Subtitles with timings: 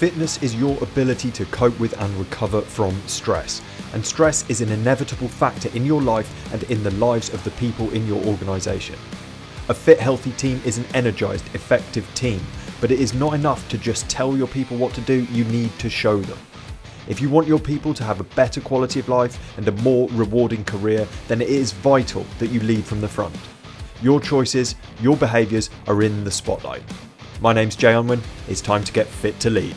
[0.00, 3.60] Fitness is your ability to cope with and recover from stress.
[3.92, 7.50] And stress is an inevitable factor in your life and in the lives of the
[7.50, 8.94] people in your organisation.
[9.68, 12.40] A fit, healthy team is an energised, effective team,
[12.80, 15.78] but it is not enough to just tell your people what to do, you need
[15.78, 16.38] to show them.
[17.06, 20.08] If you want your people to have a better quality of life and a more
[20.12, 23.36] rewarding career, then it is vital that you lead from the front.
[24.00, 26.84] Your choices, your behaviours are in the spotlight.
[27.42, 29.74] My name's Jay Unwin, it's time to get fit to lead.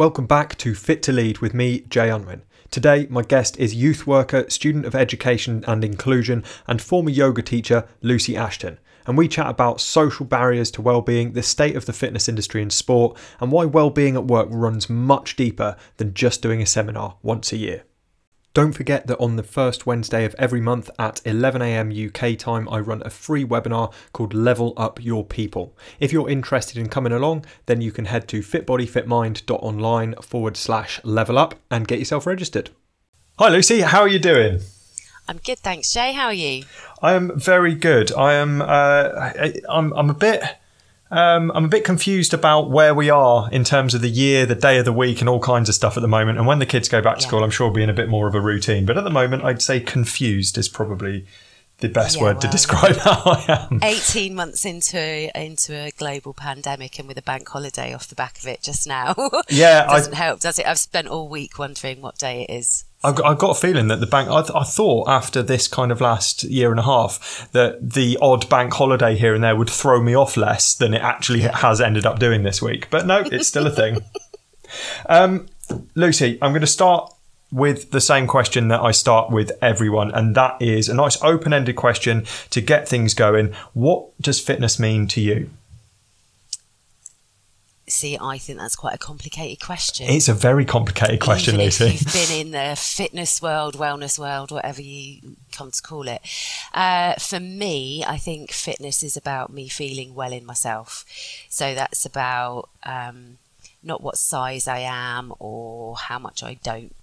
[0.00, 2.40] Welcome back to Fit to Lead with me, Jay Unwin.
[2.70, 7.86] Today, my guest is youth worker, student of education and inclusion, and former yoga teacher
[8.00, 8.78] Lucy Ashton.
[9.06, 12.72] And we chat about social barriers to well-being, the state of the fitness industry and
[12.72, 17.52] sport, and why well-being at work runs much deeper than just doing a seminar once
[17.52, 17.84] a year.
[18.52, 22.80] Don't forget that on the first Wednesday of every month at 11am UK time, I
[22.80, 25.76] run a free webinar called Level Up Your People.
[26.00, 31.38] If you're interested in coming along, then you can head to fitbodyfitmind.online forward slash level
[31.38, 32.70] up and get yourself registered.
[33.38, 33.82] Hi, Lucy.
[33.82, 34.58] How are you doing?
[35.28, 36.12] I'm good, thanks, Jay.
[36.12, 36.64] How are you?
[37.00, 38.10] I am very good.
[38.12, 38.62] I am.
[38.62, 39.92] Uh, I, I'm.
[39.92, 40.42] I'm a bit
[41.10, 44.54] um, I'm a bit confused about where we are in terms of the year, the
[44.54, 46.38] day of the week, and all kinds of stuff at the moment.
[46.38, 47.28] And when the kids go back to yeah.
[47.28, 48.86] school, I'm sure we'll be in a bit more of a routine.
[48.86, 51.26] But at the moment, I'd say confused is probably
[51.80, 53.80] the best yeah, word well, to describe how I am.
[53.82, 58.38] 18 months into into a global pandemic and with a bank holiday off the back
[58.38, 59.14] of it just now.
[59.48, 60.66] Yeah, doesn't I, help, does it?
[60.66, 62.84] I've spent all week wondering what day it is.
[63.02, 65.68] I've got, I've got, a feeling that the bank, I, th- I, thought after this
[65.68, 69.56] kind of last year and a half that the odd bank holiday here and there
[69.56, 72.90] would throw me off less than it actually has ended up doing this week.
[72.90, 74.00] But no, it's still a thing.
[75.08, 75.46] um,
[75.94, 77.10] Lucy, I'm going to start
[77.50, 81.52] with the same question that I start with everyone, and that is a nice open
[81.52, 83.54] ended question to get things going.
[83.72, 85.50] What does fitness mean to you?
[87.90, 90.08] See, I think that's quite a complicated question.
[90.08, 91.84] It's a very complicated question, Even Lucy.
[91.86, 96.22] If you've been in the fitness world, wellness world, whatever you come to call it.
[96.72, 101.04] Uh, for me, I think fitness is about me feeling well in myself.
[101.48, 103.38] So that's about um,
[103.82, 106.94] not what size I am or how much I don't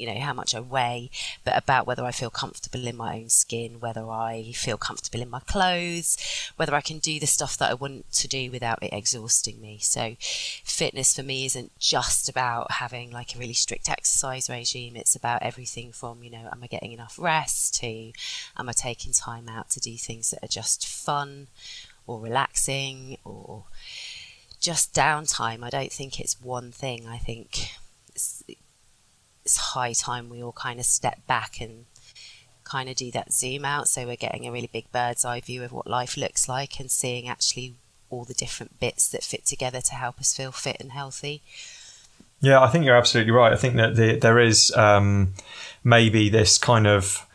[0.00, 1.10] you know how much I weigh,
[1.44, 5.30] but about whether I feel comfortable in my own skin, whether I feel comfortable in
[5.30, 6.16] my clothes,
[6.56, 9.78] whether I can do the stuff that I want to do without it exhausting me.
[9.80, 14.96] So, fitness for me isn't just about having like a really strict exercise regime.
[14.96, 18.12] It's about everything from you know, am I getting enough rest to
[18.58, 21.48] am I taking time out to do things that are just fun
[22.06, 23.64] or relaxing or
[24.60, 25.64] just downtime.
[25.64, 27.06] I don't think it's one thing.
[27.06, 27.70] I think
[29.50, 31.86] it's high time we all kind of step back and
[32.62, 35.64] kind of do that zoom out so we're getting a really big bird's eye view
[35.64, 37.74] of what life looks like and seeing actually
[38.10, 41.42] all the different bits that fit together to help us feel fit and healthy.
[42.40, 43.52] Yeah, I think you're absolutely right.
[43.52, 45.34] I think that the, there is um,
[45.84, 47.26] maybe this kind of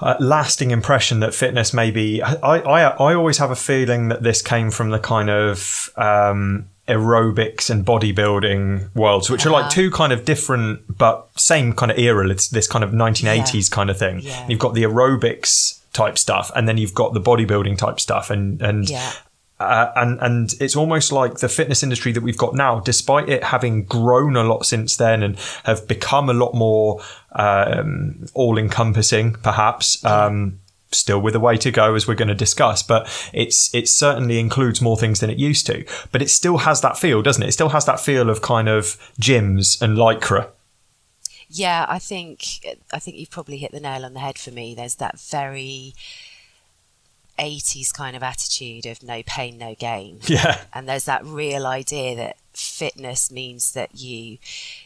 [0.00, 2.22] uh, lasting impression that fitness maybe.
[2.22, 6.68] I, I I always have a feeling that this came from the kind of um,
[6.88, 9.50] aerobics and bodybuilding worlds, which uh-huh.
[9.50, 9.74] are like uh-huh.
[9.74, 12.28] two kind of different but same kind of era.
[12.28, 13.74] It's this kind of 1980s yeah.
[13.74, 14.20] kind of thing.
[14.20, 14.46] Yeah.
[14.48, 18.60] You've got the aerobics type stuff, and then you've got the bodybuilding type stuff, and
[18.62, 18.88] and.
[18.88, 19.12] Yeah.
[19.60, 23.44] Uh, and and it's almost like the fitness industry that we've got now, despite it
[23.44, 27.00] having grown a lot since then and have become a lot more
[27.30, 30.04] um, all encompassing, perhaps.
[30.04, 30.58] Um,
[30.94, 34.38] still with a way to go as we're going to discuss but it's it certainly
[34.38, 35.84] includes more things than it used to.
[36.10, 37.48] But it still has that feel doesn't it?
[37.48, 38.84] It still has that feel of kind of
[39.20, 40.48] gyms and lycra.
[41.48, 42.44] Yeah i think
[42.92, 44.74] i think you've probably hit the nail on the head for me.
[44.74, 45.94] There's that very
[47.38, 50.20] 80s kind of attitude of no pain no gain.
[50.26, 50.60] Yeah.
[50.72, 54.38] And there's that real idea that fitness means that you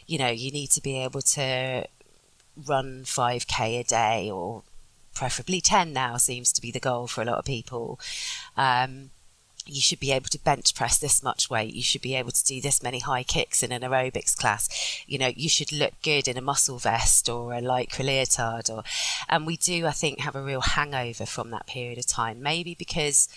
[0.05, 1.85] you know you need to be able to
[2.65, 4.63] run 5k a day or
[5.17, 7.99] preferably 10 now seems to be the goal for a lot of people.
[8.55, 9.09] Um,
[9.65, 11.73] you should be able to bench press this much weight.
[11.73, 14.69] You should be able to do this many high kicks in an aerobics class.
[15.07, 18.69] You know, you should look good in a muscle vest or a lycra leotard.
[18.69, 18.83] Or,
[19.27, 22.41] and we do, I think, have a real hangover from that period of time.
[22.41, 23.27] Maybe because,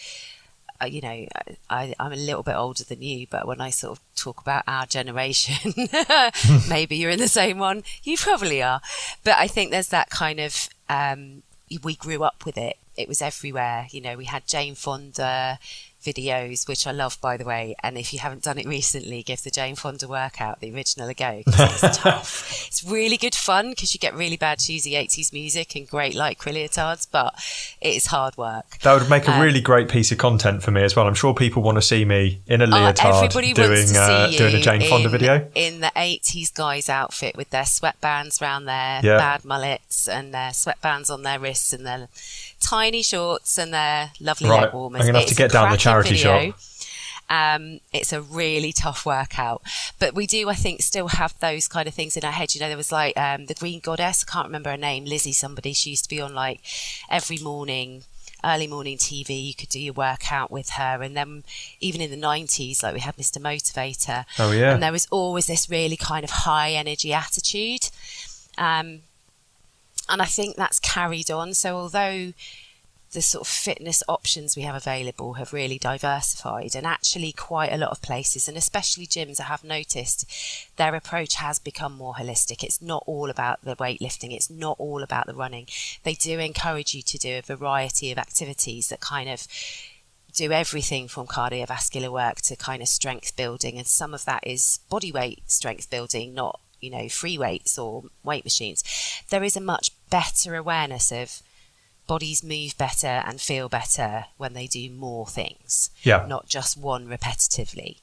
[0.80, 1.26] uh, you know,
[1.68, 4.64] I, I'm a little bit older than you, but when I sort of talk about
[4.68, 5.72] our generation,
[6.68, 7.82] maybe you're in the same one.
[8.04, 8.82] You probably are.
[9.24, 11.42] But I think there's that kind of, um,
[11.82, 12.76] we grew up with it.
[12.96, 13.86] It was everywhere.
[13.90, 15.58] You know, we had Jane Fonda,
[16.04, 17.74] videos, which I love, by the way.
[17.82, 21.14] And if you haven't done it recently, give the Jane Fonda workout, the original, a
[21.14, 21.42] go.
[21.46, 22.66] It's tough.
[22.68, 26.38] It's really good fun because you get really bad cheesy 80s music and great light
[26.38, 27.34] leotards, but
[27.80, 28.78] it is hard work.
[28.82, 31.06] That would make a um, really great piece of content for me as well.
[31.06, 34.54] I'm sure people want to see me in a oh, leotard uh, doing, uh, doing
[34.54, 35.50] a Jane Fonda in, video.
[35.54, 39.16] In the 80s guy's outfit with their sweatbands around their yeah.
[39.16, 42.08] bad mullets and their sweatbands on their wrists and their
[42.60, 44.62] tiny shorts and they're lovely right.
[44.64, 45.00] leg warmers.
[45.00, 46.50] I'm going to have to get down the charity video.
[46.50, 46.60] shop.
[47.30, 49.62] Um, it's a really tough workout.
[50.00, 52.54] But we do, I think, still have those kind of things in our head.
[52.54, 55.32] You know, there was like um, the Green Goddess, I can't remember her name, Lizzie,
[55.32, 56.60] somebody, she used to be on like
[57.08, 58.02] every morning.
[58.42, 61.44] Early morning TV, you could do your workout with her, and then
[61.78, 63.36] even in the 90s, like we had Mr.
[63.36, 64.24] Motivator.
[64.38, 64.72] Oh, yeah.
[64.72, 67.90] And there was always this really kind of high energy attitude.
[68.56, 69.00] Um,
[70.10, 71.54] and I think that's carried on.
[71.54, 72.32] So although
[73.12, 77.76] the sort of fitness options we have available have really diversified and actually quite a
[77.76, 80.30] lot of places and especially gyms I have noticed
[80.76, 82.62] their approach has become more holistic.
[82.62, 84.32] It's not all about the weightlifting.
[84.32, 85.66] It's not all about the running.
[86.04, 89.48] They do encourage you to do a variety of activities that kind of
[90.32, 93.76] do everything from cardiovascular work to kind of strength building.
[93.76, 98.04] And some of that is body weight strength building not you know, free weights or
[98.22, 98.82] weight machines,
[99.30, 101.42] there is a much better awareness of
[102.06, 106.26] bodies move better and feel better when they do more things, yeah.
[106.28, 107.98] not just one repetitively.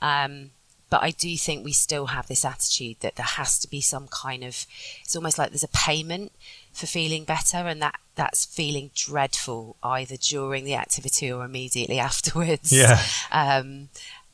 [0.00, 0.50] Um,
[0.90, 4.08] but I do think we still have this attitude that there has to be some
[4.08, 4.66] kind of,
[5.02, 6.32] it's almost like there's a payment
[6.72, 12.72] for feeling better, and that that's feeling dreadful either during the activity or immediately afterwards.
[12.72, 13.00] Yeah.
[13.30, 13.88] Um,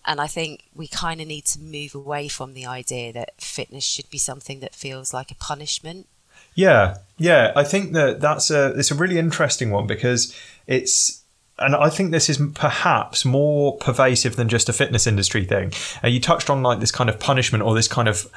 [0.09, 3.85] and I think we kind of need to move away from the idea that fitness
[3.85, 6.09] should be something that feels like a punishment.
[6.55, 7.53] Yeah, yeah.
[7.55, 10.35] I think that that's a it's a really interesting one because
[10.67, 11.23] it's
[11.59, 15.73] and I think this is perhaps more pervasive than just a fitness industry thing.
[16.03, 18.31] Uh, you touched on like this kind of punishment or this kind of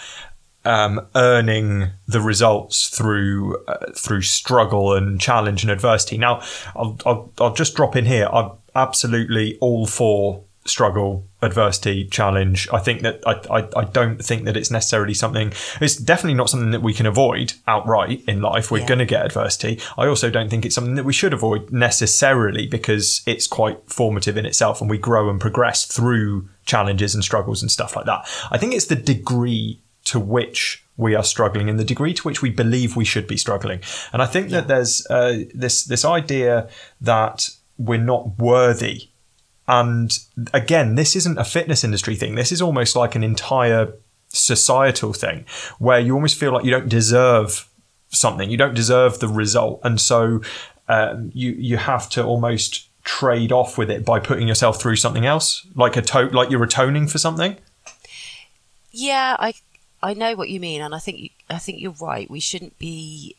[0.66, 6.18] um, earning the results through uh, through struggle and challenge and adversity.
[6.18, 6.42] Now,
[6.76, 8.28] I'll, I'll, I'll just drop in here.
[8.28, 12.68] I'm absolutely all for struggle, adversity, challenge.
[12.72, 16.50] I think that I, I, I, don't think that it's necessarily something, it's definitely not
[16.50, 18.70] something that we can avoid outright in life.
[18.70, 18.88] We're yeah.
[18.88, 19.80] going to get adversity.
[19.98, 24.38] I also don't think it's something that we should avoid necessarily because it's quite formative
[24.38, 28.28] in itself and we grow and progress through challenges and struggles and stuff like that.
[28.52, 32.44] I think it's the degree to which we are struggling and the degree to which
[32.44, 33.80] we believe we should be struggling.
[34.14, 34.60] And I think yeah.
[34.60, 36.70] that there's uh, this, this idea
[37.02, 37.50] that
[37.80, 39.11] we're not worthy
[39.72, 40.20] and
[40.54, 42.36] again, this isn't a fitness industry thing.
[42.36, 43.94] This is almost like an entire
[44.28, 45.46] societal thing
[45.80, 47.70] where you almost feel like you don't deserve
[48.10, 50.42] something, you don't deserve the result, and so
[50.90, 55.26] um, you you have to almost trade off with it by putting yourself through something
[55.26, 57.56] else, like a to- like you're atoning for something.
[58.92, 59.54] Yeah, I
[60.04, 62.30] I know what you mean, and I think you, I think you're right.
[62.30, 63.38] We shouldn't be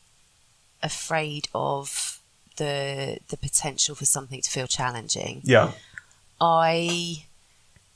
[0.82, 2.20] afraid of
[2.56, 5.42] the the potential for something to feel challenging.
[5.44, 5.72] Yeah.
[6.42, 7.26] I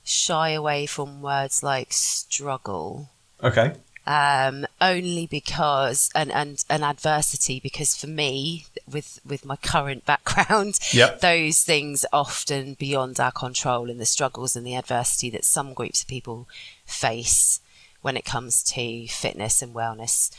[0.05, 3.11] shy away from words like struggle.
[3.43, 3.75] Okay.
[4.07, 10.79] Um, only because and, and and adversity because for me with with my current background
[10.93, 11.21] yep.
[11.21, 16.03] those things often beyond our control and the struggles and the adversity that some groups
[16.03, 16.47] of people
[16.85, 17.59] face
[18.00, 20.31] when it comes to fitness and wellness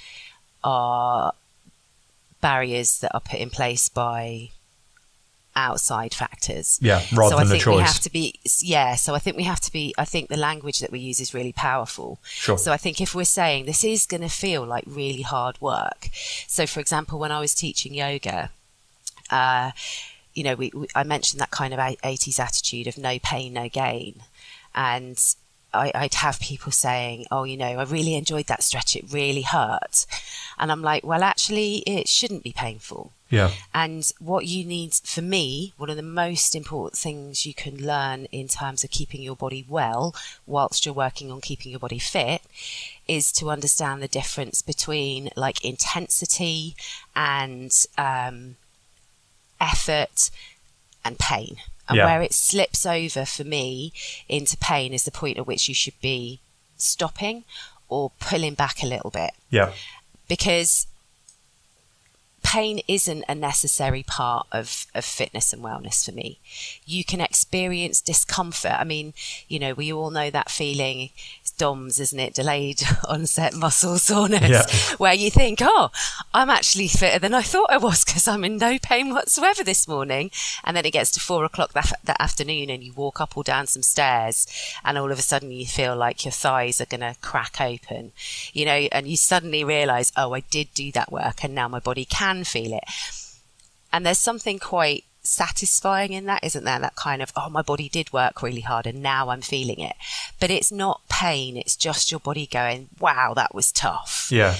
[0.63, 1.33] are
[2.39, 4.51] barriers that are put in place by
[5.57, 6.79] outside factors.
[6.81, 7.77] Yeah, rather so than I think the choice.
[7.77, 8.95] We have to be, yeah.
[8.95, 9.93] So I think we have to be.
[9.97, 12.19] I think the language that we use is really powerful.
[12.23, 12.57] Sure.
[12.57, 16.09] So I think if we're saying this is going to feel like really hard work.
[16.47, 18.51] So for example, when I was teaching yoga,
[19.29, 19.71] uh,
[20.33, 23.67] you know, we, we, I mentioned that kind of 80s attitude of no pain, no
[23.67, 24.21] gain,
[24.75, 25.17] and
[25.73, 28.95] I, would have people saying, "Oh, you know, I really enjoyed that stretch.
[28.95, 30.05] It really hurt,"
[30.59, 33.51] and I'm like, "Well, actually, it shouldn't be painful." Yeah.
[33.73, 38.25] And what you need, for me, one of the most important things you can learn
[38.25, 40.15] in terms of keeping your body well
[40.45, 42.41] whilst you're working on keeping your body fit
[43.07, 46.75] is to understand the difference between like intensity
[47.15, 48.55] and um,
[49.59, 50.29] effort
[51.03, 51.57] and pain.
[51.89, 52.05] And yeah.
[52.05, 53.93] where it slips over for me
[54.27, 56.39] into pain is the point at which you should be
[56.77, 57.45] stopping
[57.89, 59.31] or pulling back a little bit.
[59.49, 59.71] Yeah.
[60.27, 60.85] Because
[62.47, 66.39] pain isn't a necessary part of, of fitness and wellness for me.
[66.85, 68.71] You can experience discomfort.
[68.71, 69.13] I mean,
[69.49, 71.09] you know, we all know that feeling.
[71.57, 72.33] DOMS, isn't it?
[72.33, 74.95] Delayed onset muscle soreness, yeah.
[74.97, 75.91] where you think, oh,
[76.33, 79.87] I'm actually fitter than I thought I was because I'm in no pain whatsoever this
[79.87, 80.31] morning.
[80.63, 83.43] And then it gets to four o'clock that, that afternoon and you walk up or
[83.43, 84.47] down some stairs
[84.83, 88.11] and all of a sudden you feel like your thighs are going to crack open,
[88.53, 91.79] you know, and you suddenly realize, oh, I did do that work and now my
[91.79, 92.83] body can feel it.
[93.91, 96.79] And there's something quite satisfying in that, isn't there?
[96.79, 99.95] That kind of, oh, my body did work really hard and now I'm feeling it.
[100.39, 104.29] But it's not pain, it's just your body going, wow, that was tough.
[104.31, 104.55] Yeah.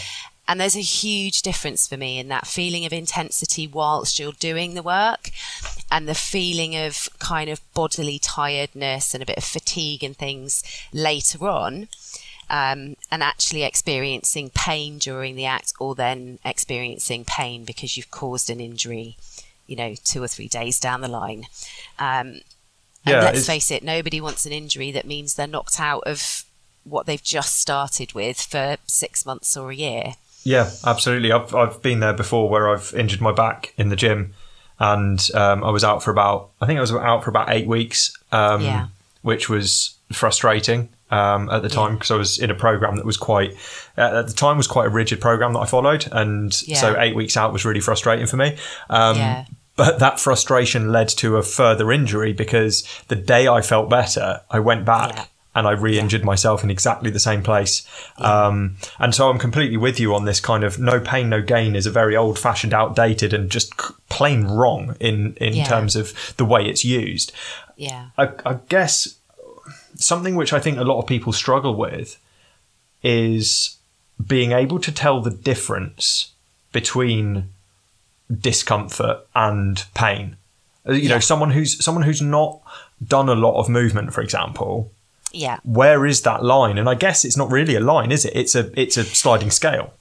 [0.47, 4.75] And there's a huge difference for me in that feeling of intensity whilst you're doing
[4.75, 5.31] the work
[5.91, 10.63] and the feeling of kind of bodily tiredness and a bit of fatigue and things
[10.93, 11.89] later on.
[12.49, 18.49] Um, and actually experiencing pain during the act or then experiencing pain because you've caused
[18.49, 19.17] an injury,
[19.67, 21.45] you know, two or three days down the line.
[21.99, 22.41] Um,
[23.05, 26.43] yeah, let's face it, nobody wants an injury that means they're knocked out of
[26.83, 30.13] what they've just started with for six months or a year.
[30.43, 31.31] Yeah, absolutely.
[31.31, 34.33] I've I've been there before where I've injured my back in the gym,
[34.79, 37.67] and um, I was out for about I think I was out for about eight
[37.67, 38.87] weeks, um, yeah.
[39.21, 42.15] which was frustrating um, at the time because yeah.
[42.15, 43.55] I was in a program that was quite
[43.97, 46.79] uh, at the time was quite a rigid program that I followed, and yeah.
[46.79, 48.57] so eight weeks out was really frustrating for me.
[48.89, 49.45] Um, yeah.
[49.77, 54.59] But that frustration led to a further injury because the day I felt better, I
[54.59, 56.25] went back and I re-injured yeah.
[56.25, 57.87] myself in exactly the same place.
[58.19, 58.47] Yeah.
[58.47, 61.75] Um, and so I'm completely with you on this kind of no pain, no gain
[61.75, 63.75] is a very old-fashioned, outdated, and just
[64.09, 65.63] plain wrong in in yeah.
[65.63, 67.31] terms of the way it's used.
[67.75, 69.17] Yeah, I, I guess
[69.95, 72.19] something which I think a lot of people struggle with
[73.01, 73.77] is
[74.25, 76.33] being able to tell the difference
[76.71, 77.49] between
[78.35, 80.37] discomfort and pain.
[80.87, 82.61] Uh, you know, someone who's someone who's not
[83.05, 84.91] done a lot of movement, for example,
[85.31, 85.59] yeah.
[85.63, 86.77] Where is that line?
[86.77, 88.33] And I guess it's not really a line, is it?
[88.35, 89.93] It's a it's a sliding scale.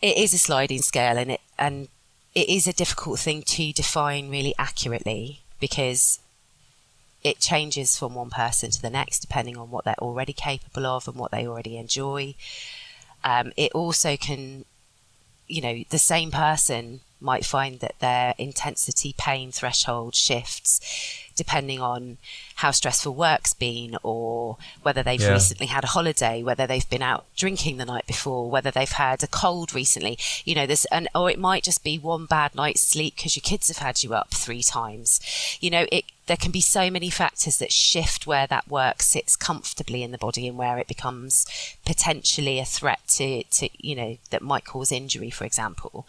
[0.00, 1.88] It is a sliding scale, and it and
[2.34, 6.18] it is a difficult thing to define really accurately because
[7.22, 11.06] it changes from one person to the next depending on what they're already capable of
[11.06, 12.34] and what they already enjoy.
[13.22, 14.64] Um, it also can,
[15.46, 20.80] you know, the same person might find that their intensity pain threshold shifts
[21.34, 22.18] depending on
[22.56, 25.32] how stressful work's been or whether they've yeah.
[25.32, 29.22] recently had a holiday, whether they've been out drinking the night before, whether they've had
[29.22, 30.18] a cold recently.
[30.44, 33.42] You know, this, and or it might just be one bad night's sleep because your
[33.42, 35.20] kids have had you up three times.
[35.60, 39.36] You know, it there can be so many factors that shift where that work sits
[39.36, 41.44] comfortably in the body and where it becomes
[41.84, 46.06] potentially a threat to, to you know that might cause injury for example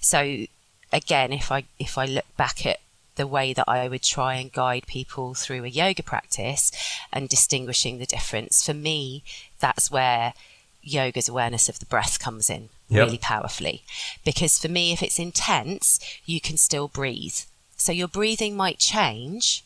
[0.00, 0.44] so
[0.92, 2.78] again if i if i look back at
[3.16, 6.72] the way that I would try and guide people through a yoga practice
[7.12, 8.66] and distinguishing the difference.
[8.66, 9.22] For me,
[9.60, 10.34] that's where
[10.82, 13.06] yoga's awareness of the breath comes in yep.
[13.06, 13.84] really powerfully.
[14.24, 17.38] Because for me, if it's intense, you can still breathe.
[17.84, 19.62] So your breathing might change.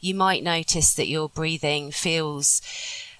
[0.00, 2.60] You might notice that your breathing feels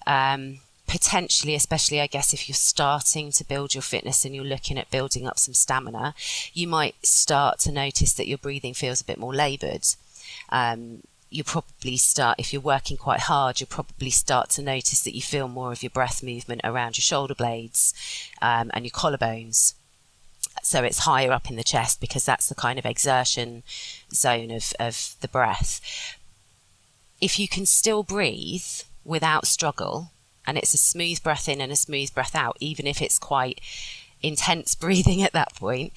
[0.04, 0.58] um,
[0.88, 4.90] potentially, especially I guess if you're starting to build your fitness and you're looking at
[4.90, 6.16] building up some stamina,
[6.52, 9.86] you might start to notice that your breathing feels a bit more laboured.
[10.48, 15.14] Um, you probably start, if you're working quite hard, you'll probably start to notice that
[15.14, 17.94] you feel more of your breath movement around your shoulder blades
[18.42, 19.74] um, and your collarbones.
[20.62, 23.62] So it's higher up in the chest because that's the kind of exertion
[24.12, 25.80] zone of, of the breath.
[27.20, 28.64] If you can still breathe
[29.04, 30.10] without struggle,
[30.46, 33.60] and it's a smooth breath in and a smooth breath out, even if it's quite
[34.22, 35.92] intense breathing at that point,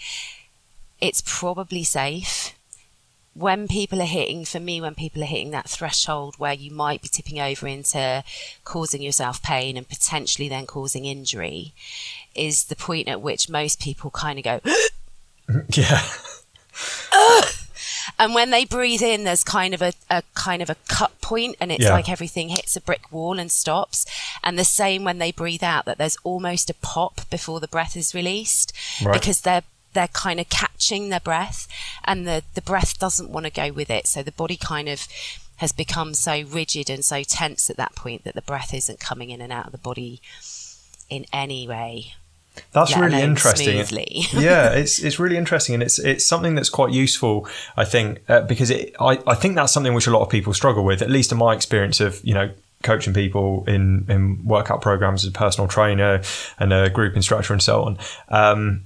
[1.02, 2.54] it's probably safe.
[3.34, 7.02] When people are hitting, for me, when people are hitting that threshold where you might
[7.02, 8.24] be tipping over into
[8.64, 11.74] causing yourself pain and potentially then causing injury,
[12.36, 14.62] is the point at which most people kind of go,
[15.70, 16.02] Yeah.
[18.18, 21.56] And when they breathe in, there's kind of a, a kind of a cut point
[21.60, 21.92] and it's yeah.
[21.92, 24.06] like everything hits a brick wall and stops.
[24.44, 27.98] And the same when they breathe out, that there's almost a pop before the breath
[27.98, 28.74] is released
[29.04, 29.14] right.
[29.14, 29.64] because they're
[29.94, 31.70] they're kind of catching their breath
[32.04, 34.08] and the, the breath doesn't want to go with it.
[34.08, 35.08] So the body kind of
[35.58, 39.30] has become so rigid and so tense at that point that the breath isn't coming
[39.30, 40.22] in and out of the body
[41.10, 42.14] in any way.
[42.72, 43.78] That's really interesting.
[44.34, 47.48] yeah, it's it's really interesting, and it's it's something that's quite useful,
[47.78, 50.54] I think, uh, because it, I I think that's something which a lot of people
[50.54, 52.52] struggle with, at least in my experience of you know
[52.84, 56.22] coaching people in in workout programs as a personal trainer
[56.60, 57.98] and a group instructor and so on.
[58.30, 58.82] Um,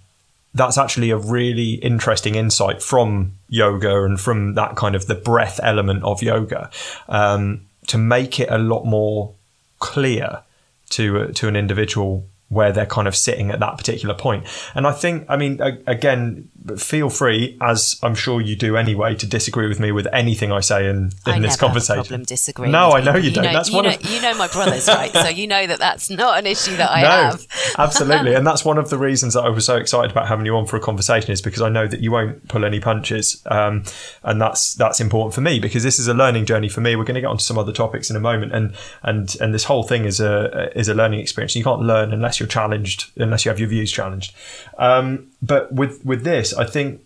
[0.53, 5.59] that's actually a really interesting insight from yoga and from that kind of the breath
[5.61, 6.71] element of yoga
[7.07, 9.33] um, to make it a lot more
[9.79, 10.41] clear
[10.89, 14.45] to uh, to an individual where they're kind of sitting at that particular point.
[14.75, 19.25] And I think, I mean, again, feel free, as I'm sure you do anyway, to
[19.25, 22.03] disagree with me with anything I say in, in I this conversation.
[22.03, 22.71] problem disagreeing.
[22.71, 23.45] No, I know you, you don't.
[23.45, 25.11] Know, that's you one know, of you know my brothers, right?
[25.11, 27.47] so you know that that's not an issue that I no, have.
[27.77, 30.55] absolutely, and that's one of the reasons that I was so excited about having you
[30.55, 33.83] on for a conversation is because I know that you won't pull any punches, um,
[34.23, 36.95] and that's that's important for me because this is a learning journey for me.
[36.95, 39.63] We're going to get onto some other topics in a moment, and and and this
[39.63, 41.55] whole thing is a is a learning experience.
[41.55, 44.35] You can't learn unless you're challenged unless you have your views challenged.
[44.77, 47.01] Um, but with with this, I think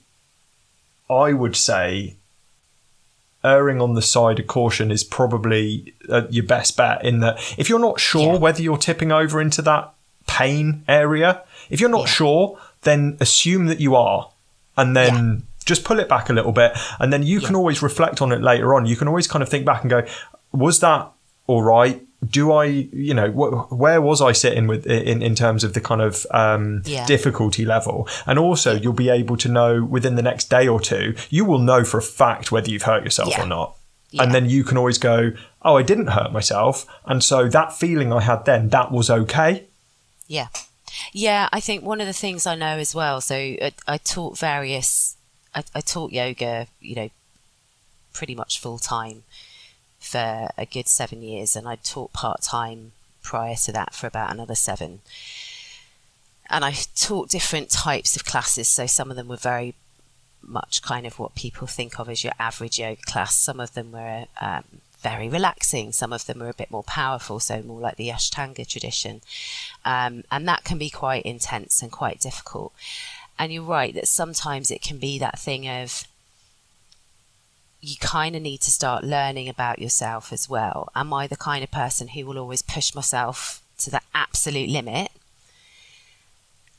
[1.09, 2.15] I would say
[3.43, 7.03] erring on the side of caution is probably uh, your best bet.
[7.03, 8.39] In that, if you're not sure yeah.
[8.39, 9.93] whether you're tipping over into that
[10.27, 12.13] pain area, if you're not yeah.
[12.13, 14.29] sure, then assume that you are,
[14.77, 15.13] and then.
[15.13, 15.37] Yeah.
[15.65, 18.41] Just pull it back a little bit, and then you can always reflect on it
[18.41, 18.85] later on.
[18.85, 20.05] You can always kind of think back and go,
[20.51, 21.09] "Was that
[21.47, 22.05] all right?
[22.29, 25.81] Do I, you know, wh- where was I sitting with in, in terms of the
[25.81, 27.05] kind of um, yeah.
[27.05, 28.07] difficulty level?
[28.25, 31.59] And also, you'll be able to know within the next day or two, you will
[31.59, 33.43] know for a fact whether you've hurt yourself yeah.
[33.43, 33.75] or not.
[34.11, 34.23] Yeah.
[34.23, 35.31] And then you can always go,
[35.63, 36.85] oh, I didn't hurt myself.
[37.05, 39.63] And so that feeling I had then, that was okay.
[40.27, 40.47] Yeah.
[41.11, 44.37] Yeah, I think one of the things I know as well, so I, I taught
[44.37, 45.17] various,
[45.55, 47.09] I, I taught yoga, you know,
[48.13, 49.23] pretty much full time
[50.03, 52.91] for a good seven years, and I taught part time
[53.21, 54.99] prior to that for about another seven.
[56.49, 59.75] And I taught different types of classes, so some of them were very
[60.41, 63.37] much kind of what people think of as your average yoga class.
[63.37, 64.65] Some of them were um,
[64.99, 65.93] very relaxing.
[65.93, 69.21] Some of them were a bit more powerful, so more like the Ashtanga tradition.
[69.85, 72.73] Um, and that can be quite intense and quite difficult.
[73.39, 76.05] And you're right that sometimes it can be that thing of
[77.83, 80.89] you kind of need to start learning about yourself as well.
[80.95, 85.11] Am I the kind of person who will always push myself to the absolute limit?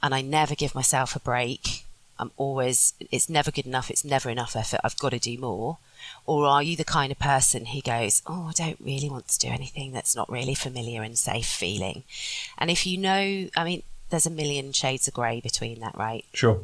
[0.02, 1.84] And I never give myself a break.
[2.18, 3.90] I'm always, it's never good enough.
[3.90, 4.80] It's never enough effort.
[4.82, 5.76] I've got to do more.
[6.24, 9.38] Or are you the kind of person who goes, Oh, I don't really want to
[9.38, 12.04] do anything that's not really familiar and safe feeling?
[12.56, 16.24] And if you know, I mean, there's a million shades of grey between that, right?
[16.32, 16.60] Sure.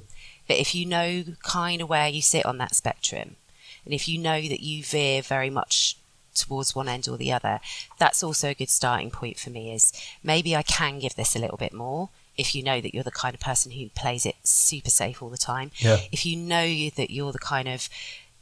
[0.48, 3.36] But if you know kind of where you sit on that spectrum,
[3.84, 5.96] and if you know that you veer very much
[6.34, 7.60] towards one end or the other,
[7.98, 11.38] that's also a good starting point for me is maybe I can give this a
[11.38, 14.36] little bit more if you know that you're the kind of person who plays it
[14.44, 15.70] super safe all the time.
[15.76, 15.98] Yeah.
[16.10, 17.88] If you know that you're the kind of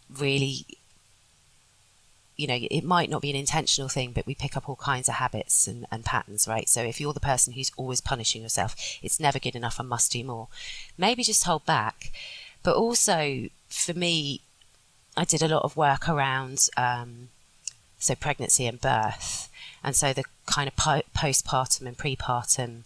[0.08, 0.66] really
[2.38, 5.08] you know, it might not be an intentional thing, but we pick up all kinds
[5.08, 6.68] of habits and, and patterns, right?
[6.68, 10.12] So if you're the person who's always punishing yourself, it's never good enough, I must
[10.12, 10.46] do more.
[10.96, 12.12] Maybe just hold back.
[12.62, 14.42] But also, for me,
[15.18, 17.30] I did a lot of work around um,
[17.98, 19.50] so pregnancy and birth,
[19.82, 22.84] and so the kind of po- postpartum and prepartum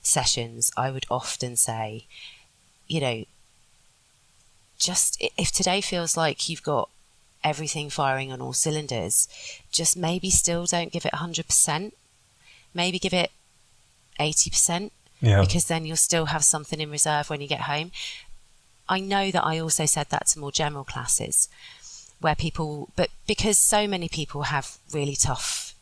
[0.00, 0.70] sessions.
[0.76, 2.04] I would often say,
[2.86, 3.24] you know,
[4.78, 6.88] just if today feels like you've got
[7.42, 9.26] everything firing on all cylinders,
[9.72, 11.92] just maybe still don't give it 100%.
[12.72, 13.32] Maybe give it
[14.20, 14.92] 80%.
[15.20, 15.40] Yeah.
[15.40, 17.90] Because then you'll still have something in reserve when you get home.
[18.92, 21.48] I know that I also said that to more general classes
[22.20, 25.74] where people, but because so many people have really tough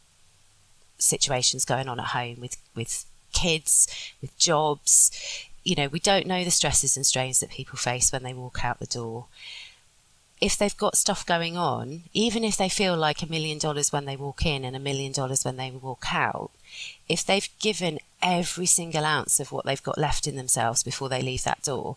[0.97, 3.89] situations going on at home with, with kids,
[4.21, 5.11] with jobs,
[5.65, 8.65] you know, we don't know the stresses and strains that people face when they walk
[8.65, 9.27] out the door.
[10.41, 14.05] If they've got stuff going on, even if they feel like a million dollars when
[14.05, 16.53] they walk in and a million dollars when they walk out,
[17.09, 21.21] if they've given every single ounce of what they've got left in themselves before they
[21.21, 21.97] leave that door,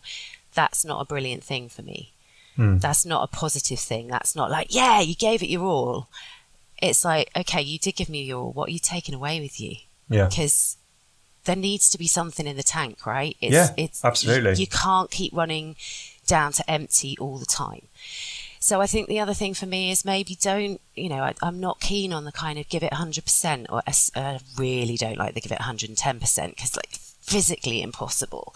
[0.54, 2.12] that's not a brilliant thing for me.
[2.56, 2.80] Mm.
[2.80, 4.08] That's not a positive thing.
[4.08, 6.08] That's not like, yeah, you gave it your all.
[6.80, 8.52] It's like, okay, you did give me your all.
[8.52, 9.76] What are you taking away with you?
[10.08, 10.26] Yeah.
[10.26, 10.76] Because
[11.44, 13.36] there needs to be something in the tank, right?
[13.40, 14.52] It's, yeah, it's, absolutely.
[14.52, 15.76] You, you can't keep running
[16.26, 17.88] down to empty all the time.
[18.60, 21.60] So I think the other thing for me is maybe don't, you know, I, am
[21.60, 25.42] not keen on the kind of give it 100% or I really don't like the
[25.42, 28.54] give it 110% because like physically impossible.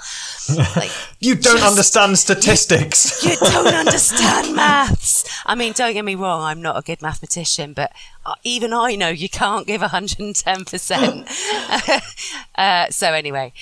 [0.76, 3.24] Like you don't just, understand statistics.
[3.24, 5.24] You, you, don't understand maths.
[5.46, 7.92] I mean, don't get me wrong, I'm not a good mathematician, but
[8.26, 12.02] uh, even I know you can't give 110%.
[12.56, 13.52] uh, so anyway,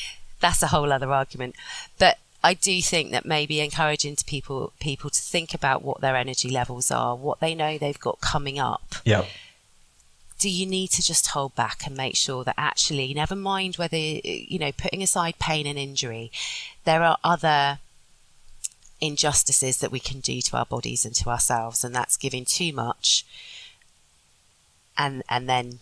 [0.41, 1.55] that's a whole other argument.
[1.99, 6.17] But I do think that maybe encouraging to people people to think about what their
[6.17, 8.97] energy levels are, what they know they've got coming up.
[9.05, 9.25] Yeah
[10.39, 13.97] do you need to just hold back and make sure that actually, never mind whether,
[13.97, 16.31] you know, putting aside pain and injury,
[16.85, 17.79] there are other
[19.01, 22.73] injustices that we can do to our bodies and to ourselves, and that's giving too
[22.73, 23.25] much
[24.99, 25.81] and and then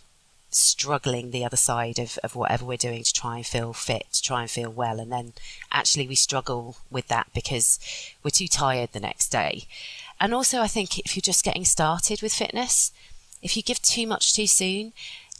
[0.50, 4.22] struggling the other side of, of whatever we're doing to try and feel fit, to
[4.22, 5.00] try and feel well.
[5.00, 5.32] And then
[5.72, 7.78] actually we struggle with that because
[8.22, 9.64] we're too tired the next day.
[10.20, 12.92] And also, I think if you're just getting started with fitness,
[13.44, 14.92] if you give too much too soon,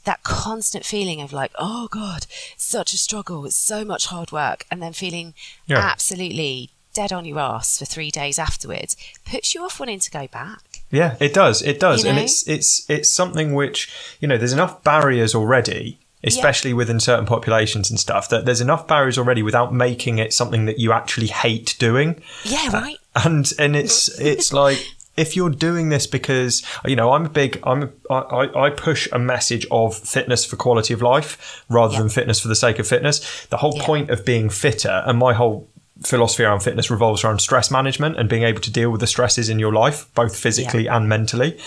[0.05, 4.65] that constant feeling of like, oh God, such a struggle, it's so much hard work,
[4.71, 5.33] and then feeling
[5.65, 5.79] yeah.
[5.79, 10.27] absolutely dead on your ass for three days afterwards puts you off wanting to go
[10.27, 10.83] back.
[10.89, 11.61] Yeah, it does.
[11.61, 12.11] It does, you know?
[12.11, 16.77] and it's it's it's something which you know there's enough barriers already, especially yeah.
[16.77, 18.29] within certain populations and stuff.
[18.29, 22.21] That there's enough barriers already without making it something that you actually hate doing.
[22.43, 22.97] Yeah, right.
[23.15, 24.77] Uh, and and it's it's like
[25.17, 29.19] if you're doing this because you know I'm a big I'm I, I push a
[29.19, 31.99] message of fitness for quality of life rather yeah.
[31.99, 33.45] than fitness for the sake of fitness.
[33.47, 33.85] The whole yeah.
[33.85, 35.69] point of being fitter and my whole
[36.03, 39.47] philosophy around fitness revolves around stress management and being able to deal with the stresses
[39.49, 40.97] in your life, both physically yeah.
[40.97, 41.57] and mentally.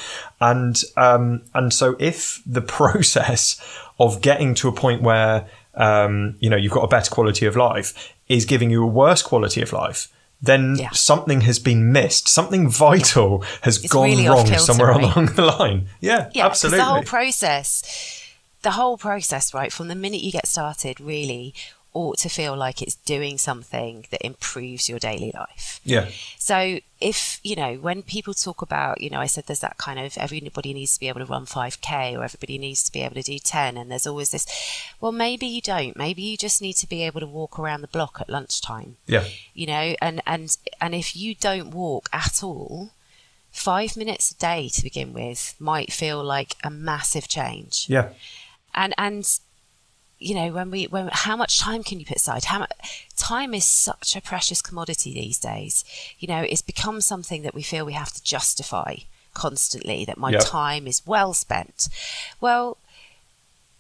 [0.40, 3.60] And um, and so if the process
[3.98, 7.56] of getting to a point where um, you know you've got a better quality of
[7.56, 10.08] life is giving you a worse quality of life,
[10.40, 10.90] then yeah.
[10.90, 12.28] something has been missed.
[12.28, 15.02] Something vital has it's gone really wrong somewhere right?
[15.02, 15.88] along the line.
[16.00, 16.78] Yeah, yeah absolutely.
[16.78, 18.24] The whole process,
[18.62, 21.54] the whole process, right, from the minute you get started, really
[21.94, 25.80] ought to feel like it's doing something that improves your daily life.
[25.84, 26.08] Yeah.
[26.38, 29.98] So if, you know, when people talk about, you know, I said there's that kind
[29.98, 33.14] of everybody needs to be able to run 5K or everybody needs to be able
[33.14, 34.46] to do 10, and there's always this,
[35.00, 35.96] well, maybe you don't.
[35.96, 38.96] Maybe you just need to be able to walk around the block at lunchtime.
[39.06, 39.24] Yeah.
[39.54, 42.90] You know, and, and, and if you don't walk at all,
[43.50, 47.86] five minutes a day to begin with might feel like a massive change.
[47.88, 48.10] Yeah.
[48.74, 49.38] And, and,
[50.18, 52.44] you know when we when how much time can you put aside?
[52.44, 55.84] How much time is such a precious commodity these days.
[56.18, 58.96] You know it's become something that we feel we have to justify
[59.34, 60.42] constantly that my yep.
[60.44, 61.88] time is well spent.
[62.40, 62.78] Well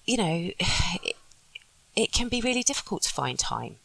[0.06, 1.16] you know it,
[1.96, 3.76] it can be really difficult to find time.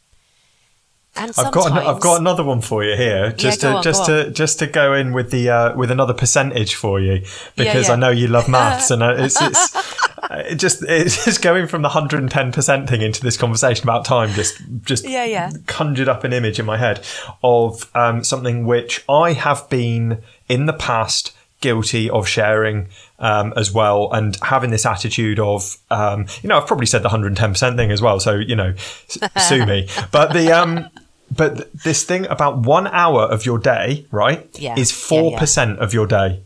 [1.16, 3.84] And I've got an, I've got another one for you here, just yeah, to on,
[3.84, 7.20] just to just to go in with the uh, with another percentage for you
[7.56, 7.92] because yeah, yeah.
[7.92, 9.74] I know you love maths and uh, it's, it's
[10.40, 13.84] it just it's just going from the hundred and ten percent thing into this conversation
[13.86, 17.06] about time just just yeah yeah conjured up an image in my head
[17.44, 23.72] of um, something which I have been in the past guilty of sharing um, as
[23.72, 27.92] well and having this attitude of um, you know I've probably said the 110% thing
[27.92, 28.74] as well so you know
[29.38, 30.90] sue me but the um
[31.36, 34.78] but this thing about one hour of your day, right, yeah.
[34.78, 35.84] is four yeah, percent yeah.
[35.84, 36.44] of your day.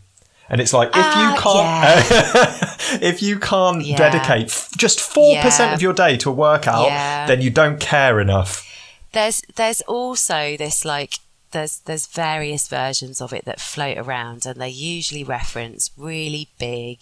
[0.50, 5.74] And it's like if uh, you can't uh, if you can't dedicate just four percent
[5.74, 6.88] of your day to a workout,
[7.28, 8.64] then you don't care enough.
[9.12, 11.18] There's there's also this like
[11.50, 16.98] there's there's various versions of it that float around, and they usually reference really big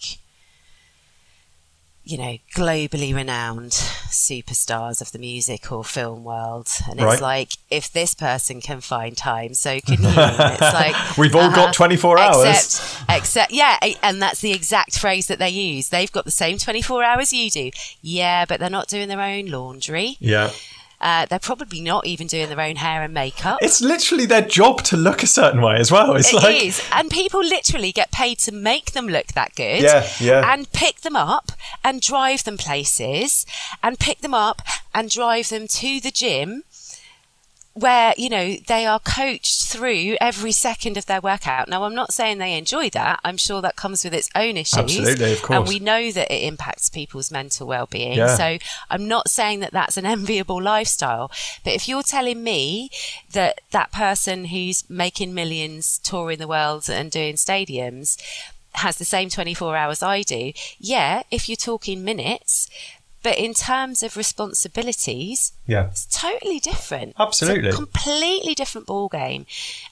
[2.07, 6.69] you know, globally renowned superstars of the music or film world.
[6.89, 7.13] And right.
[7.13, 10.09] it's like, if this person can find time, so can you.
[10.09, 11.73] it's like, we've all uh, got uh-huh.
[11.73, 12.45] 24 hours.
[12.45, 15.89] Except, except, yeah, and that's the exact phrase that they use.
[15.89, 17.71] They've got the same 24 hours you do.
[18.01, 20.15] Yeah, but they're not doing their own laundry.
[20.19, 20.51] Yeah.
[20.99, 23.59] Uh, they're probably not even doing their own hair and makeup.
[23.61, 26.15] It's literally their job to look a certain way as well.
[26.15, 26.81] It's it like is.
[26.91, 29.83] and people literally get paid to make them look that good.
[29.83, 30.53] Yeah, yeah.
[30.53, 31.51] And pick them up
[31.83, 33.45] and drive them places,
[33.83, 34.61] and pick them up
[34.93, 36.63] and drive them to the gym
[37.77, 41.67] where you know they are coached through every second of their workout.
[41.67, 43.19] Now, I'm not saying they enjoy that.
[43.23, 46.33] I'm sure that comes with its own issues, absolutely, of course, and we know that
[46.33, 48.17] it impacts people's mental well-being.
[48.17, 48.35] Yeah.
[48.35, 48.57] So,
[48.89, 51.31] I'm not saying that that's an enviable lifestyle.
[51.63, 52.89] But if you're telling me
[53.33, 58.17] that that person who's making millions, touring the world, and doing stadiums
[58.73, 62.69] has the same 24 hours I do, yeah, if you're talking minutes,
[63.23, 67.15] but in terms of responsibilities, yeah, it's totally different.
[67.19, 69.45] Absolutely, completely different ball game,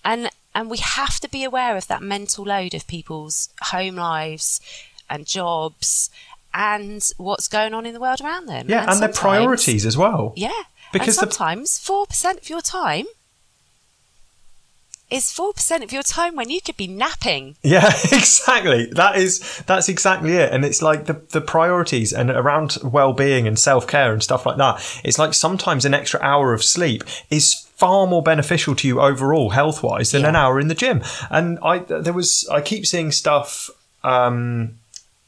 [0.04, 4.62] and and we have to be aware of that mental load of people's home lives
[5.10, 6.10] and jobs
[6.54, 8.70] and what's going on in the world around them.
[8.70, 10.34] Yeah, and, and their priorities as well.
[10.36, 10.52] Yeah,
[10.94, 13.06] because and sometimes four percent of your time
[15.16, 17.56] is 4% of your time when you could be napping.
[17.64, 18.88] Yeah, exactly.
[18.88, 20.52] That is that's exactly it.
[20.52, 25.02] And it's like the the priorities and around well-being and self-care and stuff like that.
[25.04, 29.52] It's like sometimes an extra hour of sleep is far more beneficial to you overall
[29.52, 30.30] health-wise than yeah.
[30.30, 31.02] an hour in the gym.
[31.30, 33.70] And I there was I keep seeing stuff
[34.04, 34.78] um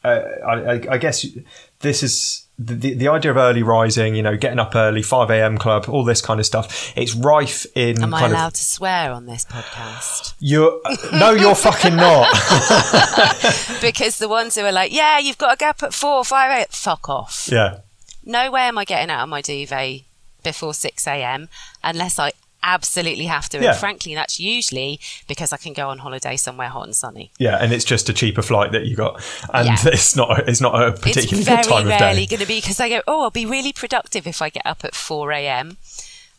[0.04, 1.26] uh, I, I, I guess
[1.80, 5.30] this is the, the, the idea of early rising, you know, getting up early, 5
[5.30, 5.58] a.m.
[5.58, 8.02] club, all this kind of stuff, it's rife in.
[8.02, 10.34] Am I allowed of, to swear on this podcast?
[10.40, 10.82] You're,
[11.14, 12.32] no, you're fucking not.
[13.82, 16.72] because the ones who are like, yeah, you've got get up at four, five, eight,
[16.72, 17.48] fuck off.
[17.52, 17.80] yeah.
[18.26, 20.02] No way am I getting out of my duvet
[20.44, 21.48] before 6 a.m.
[21.84, 22.32] unless I
[22.64, 23.60] absolutely have to.
[23.62, 23.72] Yeah.
[23.72, 27.32] And frankly, that's usually because I can go on holiday somewhere hot and sunny.
[27.38, 29.22] Yeah, and it's just a cheaper flight that you got,
[29.54, 29.78] and Yeah.
[29.86, 32.36] it's not it's not a particularly it's very good time of rarely day.
[32.36, 34.84] going to be because I go, oh, I'll be really productive if I get up
[34.84, 35.78] at 4 a.m.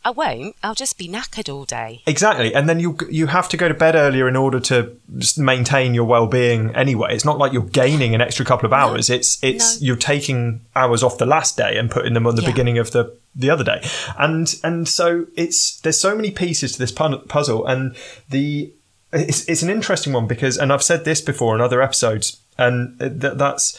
[0.05, 0.55] I won't.
[0.63, 2.01] I'll just be knackered all day.
[2.07, 4.95] Exactly, and then you you have to go to bed earlier in order to
[5.37, 6.73] maintain your well being.
[6.75, 9.09] Anyway, it's not like you're gaining an extra couple of hours.
[9.09, 9.85] It's it's No.
[9.87, 12.49] you're taking hours off the last day and putting them on the Yeah.
[12.49, 13.81] beginning of the the other day,
[14.17, 17.95] and and so it's there's so many pieces to this pun- puzzle, and
[18.29, 18.71] the
[19.11, 22.95] it's it's an interesting one because, and I've said this before in other episodes, and
[23.01, 23.77] uh, th- that's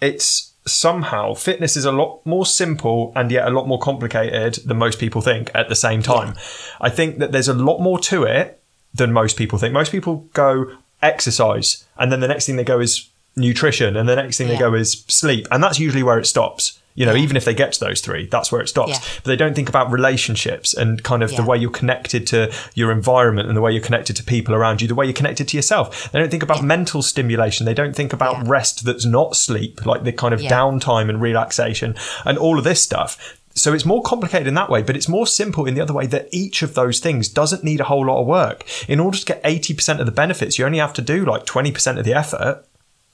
[0.00, 4.76] it's somehow fitness is a lot more simple and yet a lot more complicated than
[4.78, 6.34] most people think at the same time.
[6.80, 8.62] I think that there's a lot more to it
[8.94, 9.72] than most people think.
[9.72, 14.14] Most people go exercise and then the next thing they go is nutrition and the
[14.14, 16.80] next thing they go is sleep and that's usually where it stops.
[16.94, 17.22] You know, Yeah.
[17.22, 18.90] even if they get to those three, that's where it stops.
[18.90, 18.98] Yeah.
[19.24, 22.92] But they don't think about relationships and kind of the way you're connected to your
[22.92, 25.56] environment and the way you're connected to people around you, the way you're connected to
[25.56, 26.12] yourself.
[26.12, 27.64] They don't think about mental stimulation.
[27.66, 28.42] They don't think about Yeah.
[28.46, 30.50] rest that's not sleep, like the kind of Yeah.
[30.50, 33.36] downtime and relaxation and all of this stuff.
[33.54, 36.06] So it's more complicated in that way, but it's more simple in the other way
[36.06, 38.64] that each of those things doesn't need a whole lot of work.
[38.88, 41.98] In order to get 80% of the benefits, you only have to do like 20%
[41.98, 42.64] of the effort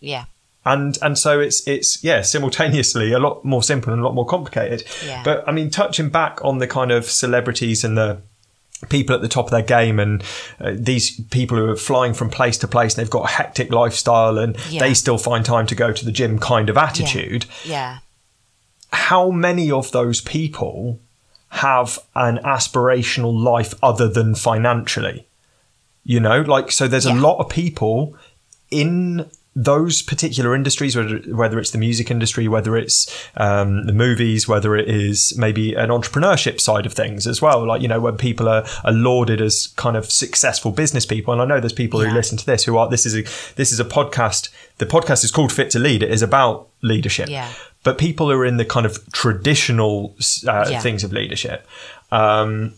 [0.01, 0.25] Yeah.
[0.72, 4.26] And and so it's it's yeah simultaneously a lot more simple and a lot more
[4.26, 5.22] complicated Yeah.
[5.24, 8.18] but i mean touching back on the kind of celebrities and the
[8.88, 10.22] people at the top of their game and
[10.61, 13.72] uh, these people who are flying from place to place and they've got a hectic
[13.72, 14.81] lifestyle and Yeah.
[14.85, 17.98] they still find time to go to the gym kind of attitude Yeah.
[18.92, 21.00] how many of those people
[21.50, 25.26] have an aspirational life other than financially?
[26.04, 28.14] You know, like, so there's a lot of people
[28.70, 29.26] in
[29.61, 34.77] those particular industries, whether, whether it's the music industry, whether it's um, the movies, whether
[34.77, 37.66] it is maybe an entrepreneurship side of things as well.
[37.66, 41.33] Like, you know, when people are, are lauded as kind of successful business people.
[41.33, 43.23] And I know there's people who listen to this who are, this is a,
[43.57, 44.49] this is a podcast.
[44.77, 46.05] The podcast is called Fit to Lead.
[46.05, 47.51] It is about leadership Yeah.
[47.83, 50.14] but people who are in the kind of traditional
[50.47, 50.79] uh, Yeah.
[50.79, 51.66] things of leadership,
[52.12, 52.75] um,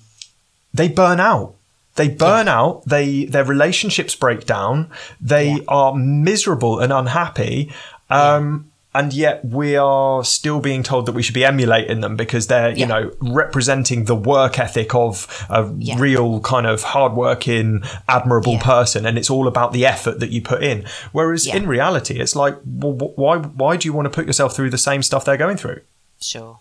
[0.72, 1.56] they burn out.
[1.96, 2.82] They burn out.
[2.86, 4.90] They their relationships break down.
[5.20, 5.58] They Yeah.
[5.68, 7.72] are miserable and unhappy.
[8.08, 12.48] Um, And yet we are still being told that we should be emulating them because
[12.48, 15.94] they're, you know, representing the work ethic of a Yeah.
[15.96, 18.62] real kind of hardworking, admirable Yeah.
[18.64, 20.84] person, and it's all about the effort that you put in.
[21.12, 21.54] Whereas Yeah.
[21.58, 24.78] in reality, it's like, well, why why do you want to put yourself through the
[24.90, 25.82] same stuff they're going through?
[26.20, 26.58] Sure.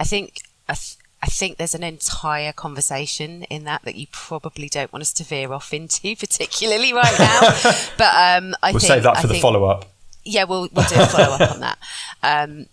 [0.00, 0.96] I think I, th-
[1.28, 5.24] I think there's an entire conversation in that that you probably don't want us to
[5.24, 7.40] veer off into, particularly right now.
[7.98, 9.84] but um, I We'll think save that I for the think- follow up.
[10.24, 11.78] Yeah, we'll we'll do a follow up on that.
[12.22, 12.66] Um,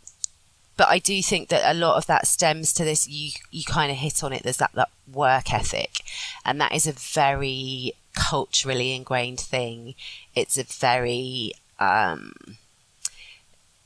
[0.78, 3.08] but I do think that a lot of that stems to this.
[3.10, 4.44] You you kind of hit on it.
[4.44, 6.00] There's that that work ethic,
[6.46, 9.96] and that is a very culturally ingrained thing.
[10.34, 12.34] It's a very um,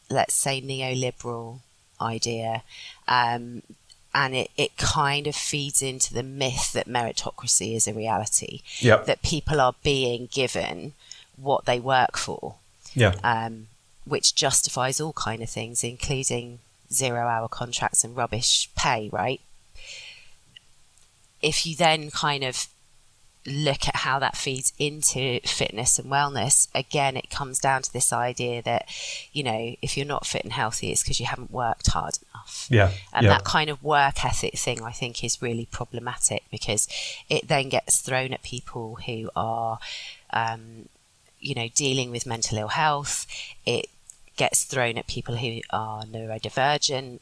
[0.10, 1.60] let's say neoliberal
[2.01, 2.63] idea.
[3.08, 3.62] Um,
[4.19, 8.62] and it, it kind of feeds into the myth that meritocracy is a reality.
[8.79, 9.05] Yep.
[9.05, 10.93] That people are being given
[11.38, 12.55] what they work for
[12.93, 13.15] Yeah.
[13.23, 13.67] um,
[14.03, 16.60] which justifies all kind of things, including
[16.91, 19.10] zero-hour contracts and rubbish pay.
[19.21, 19.39] Right?
[21.41, 22.67] If you then kind of
[23.45, 28.12] look at how that feeds into fitness and wellness, again, it comes down to this
[28.12, 28.88] idea that
[29.32, 32.67] you know if you're not fit and healthy, it's because you haven't worked hard enough.
[32.69, 32.91] Yeah.
[33.13, 33.30] And yeah.
[33.34, 36.88] that kind of work ethic thing, I think, is really problematic because
[37.30, 39.80] it then gets thrown at people who are,
[40.32, 40.89] um,
[41.39, 43.25] you know, dealing with mental ill health.
[43.65, 43.88] It
[44.36, 47.19] gets thrown at people who are neurodivergent.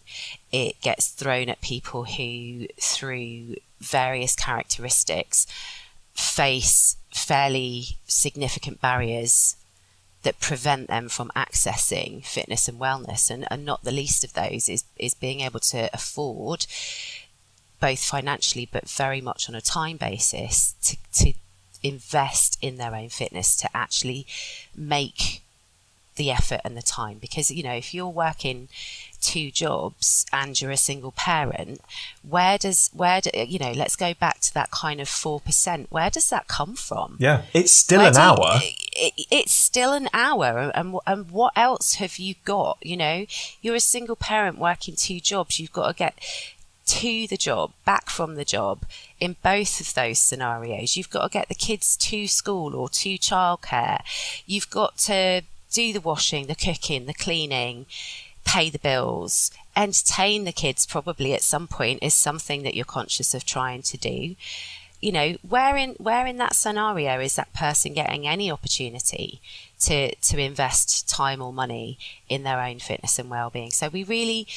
[0.52, 5.48] It gets thrown at people who, through various characteristics,
[6.18, 9.56] face fairly significant barriers
[10.24, 14.68] that prevent them from accessing fitness and wellness and, and not the least of those
[14.68, 16.66] is is being able to afford
[17.80, 21.34] both financially but very much on a time basis to, to
[21.84, 24.26] invest in their own fitness to actually
[24.76, 25.42] make
[26.18, 27.18] the effort and the time.
[27.20, 28.68] Because you know if you're working
[29.22, 31.82] two jobs and you're a single parent,
[32.28, 33.72] where does where do you know?
[33.72, 35.88] Let's go back to that kind of four percent.
[35.92, 37.18] Where does that come from?
[37.20, 38.60] Yeah, it's still Where an you- hour.
[38.62, 42.78] it, it's still an hour, and and what else have you got?
[42.82, 43.26] You know,
[43.62, 45.60] you're a single parent working two jobs.
[45.60, 46.20] You've got to get
[46.88, 48.84] to the job, back from the job.
[49.20, 53.18] In both of those scenarios, you've got to get the kids to school or to
[53.18, 54.00] childcare.
[54.46, 55.42] You've got to
[55.74, 57.88] do the washing, the cooking, the cleaning,
[58.48, 60.86] pay the bills, entertain the kids.
[60.86, 64.36] Probably at some point is something that you're conscious of trying to do.
[65.00, 69.42] You know where in where in that scenario is that person getting any opportunity
[69.82, 73.70] to to invest time or money in their own fitness and well-being?
[73.70, 74.48] So we really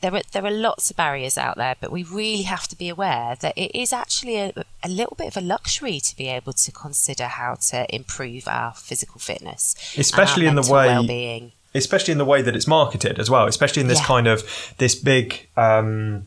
[0.00, 2.88] there are there are lots of barriers out there but we really have to be
[2.88, 6.54] aware that it is actually a, a little bit of a luxury to be able
[6.54, 11.52] to consider how to improve our physical fitness and our Especially in the way- well-being
[11.74, 14.06] especially in the way that it's marketed as well especially in this Yeah.
[14.06, 16.24] kind of this big um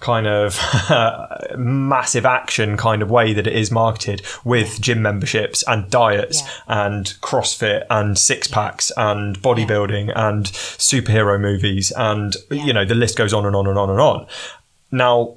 [0.00, 0.58] kind of
[1.56, 6.86] massive action kind of way that it is marketed with gym memberships and diets Yeah.
[6.88, 12.64] and crossfit and six packs and bodybuilding and superhero movies and Yeah.
[12.64, 14.26] you know the list goes on and on and on and on
[14.90, 15.34] now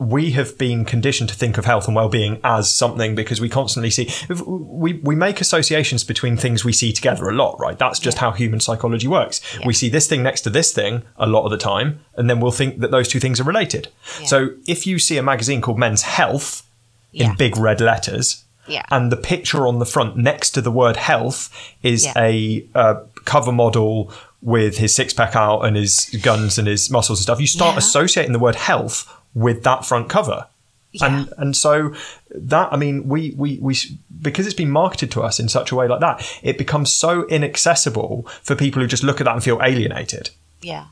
[0.00, 3.90] we have been conditioned to think of health and well-being as something because we constantly
[3.90, 4.08] see
[4.46, 8.22] we, we make associations between things we see together a lot right that's just Yeah.
[8.22, 9.66] how human psychology works Yeah.
[9.66, 12.40] we see this thing next to this thing a lot of the time and then
[12.40, 13.88] we'll think that those two things are related
[14.20, 14.26] Yeah.
[14.26, 16.66] so if you see a magazine called men's health
[17.12, 18.84] in big red letters Yeah.
[18.90, 21.50] and the picture on the front next to the word health
[21.82, 22.94] is a uh,
[23.26, 24.10] cover model
[24.42, 27.80] with his six-pack out and his guns and his muscles and stuff you start Yeah.
[27.80, 30.46] associating the word health with that front cover
[30.92, 31.06] Yeah.
[31.06, 31.94] and and so
[32.34, 33.76] that I mean we, we we
[34.20, 37.26] because it's been marketed to us in such a way like that it becomes so
[37.28, 40.30] inaccessible for people who just look at that and feel alienated
[40.62, 40.86] Yeah,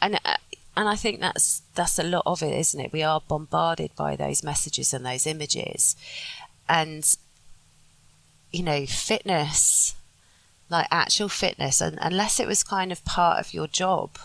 [0.00, 0.36] and uh,
[0.76, 2.92] and I think that's that's a lot of it, isn't it?
[2.92, 5.96] We are bombarded by those messages and those images,
[6.68, 7.04] and
[8.50, 9.94] you know, fitness,
[10.70, 14.18] like actual fitness, and unless it was kind of part of your job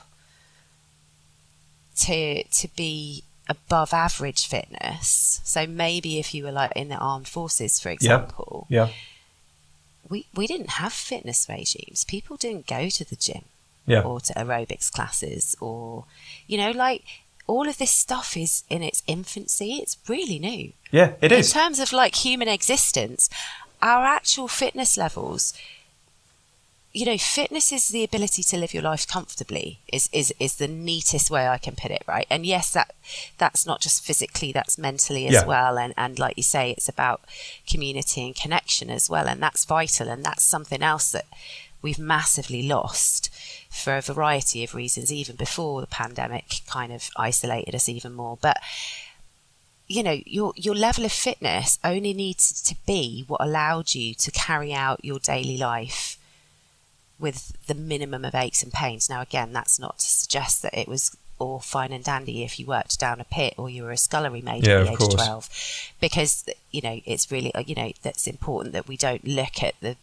[1.98, 5.42] to to be above average fitness.
[5.44, 8.90] So maybe if you were like in the armed forces, for example, yeah.
[10.10, 12.04] we we didn't have fitness regimes.
[12.04, 13.44] People didn't go to the gym
[13.86, 14.02] yeah.
[14.02, 16.06] or to aerobics classes or
[16.48, 17.04] you know like
[17.46, 19.76] all of this stuff is in its infancy.
[19.76, 20.72] It's really new.
[20.92, 21.52] Yeah it in is.
[21.52, 23.30] terms of like human existence
[23.82, 25.54] our actual fitness levels
[26.94, 30.68] you know fitness is the ability to live your life comfortably is is is the
[30.68, 32.28] neatest way i can put it right?
[32.30, 32.94] And yes that
[33.40, 35.46] that's not just physically that's mentally as Yeah.
[35.46, 35.78] well.
[35.80, 37.22] And and like you say it's about
[37.68, 39.28] community and connection as well.
[39.28, 40.08] And that's vital.
[40.08, 41.26] And that's something else that
[41.82, 43.30] we've massively lost
[43.70, 48.38] for a variety of reasons even before the pandemic kind of isolated us even more.
[48.40, 48.58] But
[49.88, 54.32] you know your your level of fitness only needs to be what allowed you to
[54.32, 56.18] carry out your daily life
[57.20, 59.10] with the minimum of aches and pains.
[59.10, 62.66] Now again that's not to suggest that it was all fine and dandy if you
[62.66, 65.14] worked down a pit or you were a scullery maid Yeah, at the age course.
[65.14, 65.50] of 12
[66.00, 69.74] because you know it's really uh, you know that's important that we don't look at
[69.82, 69.98] the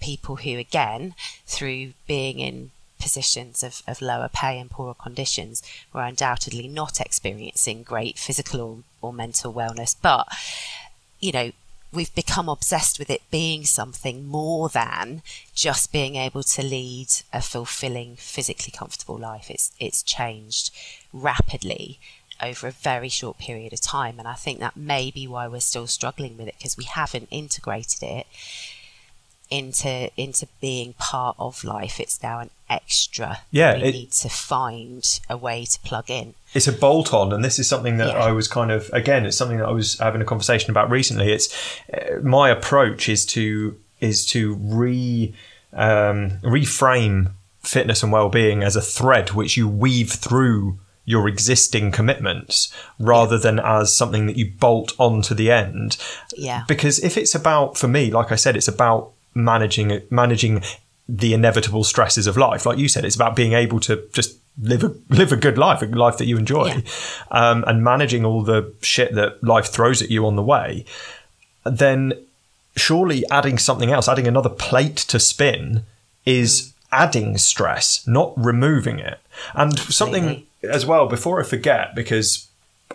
[0.00, 1.14] people who again
[1.46, 7.82] through being in positions of, of lower pay and poorer conditions were undoubtedly not experiencing
[7.82, 9.94] great physical or, or mental wellness.
[10.00, 10.28] But
[11.20, 11.52] you know
[11.92, 15.22] we've become obsessed with it being something more than
[15.54, 19.50] just being able to lead a fulfilling physically comfortable life.
[19.50, 20.70] It's it's changed
[21.12, 21.98] rapidly
[22.42, 25.60] over a very short period of time and I think that may be why we're
[25.60, 28.26] still struggling with it because we haven't integrated it
[29.50, 34.28] into into being part of life it's now an extra Yeah, we it- need to
[34.28, 36.34] find a way to plug in.
[36.54, 38.24] It's a bolt on and this is something that Yeah.
[38.24, 41.32] i was kind of again it's something that i was having a conversation about recently.
[41.32, 41.48] It's
[41.92, 45.34] uh, my approach is to is to re
[45.72, 47.32] um, reframe
[47.62, 53.58] fitness and well-being as a thread which you weave through your existing commitments rather than
[53.58, 55.96] as something that you bolt on to the end.
[56.36, 56.62] Yeah.
[56.68, 60.62] Because if it's about for me like i said it's about managing managing
[61.08, 64.84] the inevitable stresses of life like you said it's about being able to just live
[64.84, 66.80] a live a good life a life that you enjoy Yeah.
[67.30, 70.84] um, and managing all the shit that life throws at you on the way
[71.64, 72.12] then
[72.76, 75.84] surely adding something else adding another plate to spin
[76.24, 79.18] is adding stress not removing it
[79.54, 82.46] and something as well before i forget because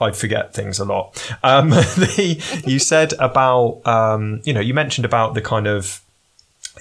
[0.01, 1.33] I forget things a lot.
[1.41, 6.01] Um, the, you said about, um, you know, you mentioned about the kind of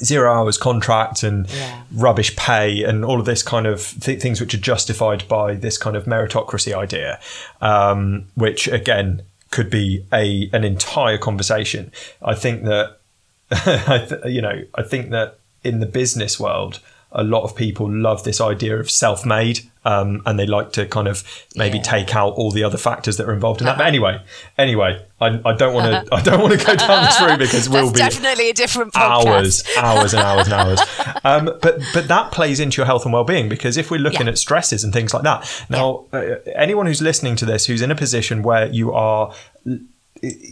[0.03, 1.82] zero hours contract and Yeah.
[1.95, 5.78] rubbish pay and all of this kind of th- things which are justified by this
[5.78, 7.20] kind of meritocracy idea,
[7.61, 11.92] um, which again could be a an entire conversation.
[12.22, 12.99] I think that
[13.51, 16.80] I th- you know I think that in the business world,
[17.15, 19.61] a lot of people love this idea of self-made.
[19.87, 21.23] Um, and they like to kind of
[21.57, 21.83] maybe Yeah.
[21.83, 23.77] take out all the other factors that are involved in that.
[23.77, 24.19] But anyway,
[24.57, 26.15] anyway, I, I don't want to.
[26.15, 29.27] I don't want to go down this route because we'll be definitely a different podcast.
[29.27, 30.81] hours, hours and hours and hours.
[31.23, 34.31] Um, but but that plays into your health and well-being because if we're looking Yeah.
[34.33, 37.91] at stresses and things like that, now uh, anyone who's listening to this who's in
[37.91, 39.35] a position where you are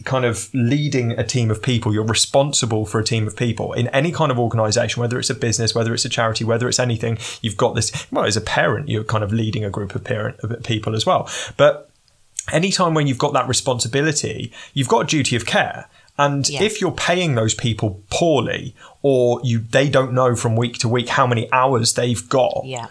[0.05, 3.89] kind of leading a team of people you're responsible for a team of people in
[3.89, 7.19] any kind of organization whether it's a business whether it's a charity whether it's anything
[7.41, 10.37] you've got this well as a parent you're kind of leading a group of parent
[10.41, 11.89] of people as well but
[12.51, 15.89] anytime when you've got that responsibility, you've got a duty of care.
[16.19, 16.63] And Yeah.
[16.63, 21.09] if you're paying those people poorly, or you they don't know from week to week
[21.09, 22.87] how many hours they've got, Yeah.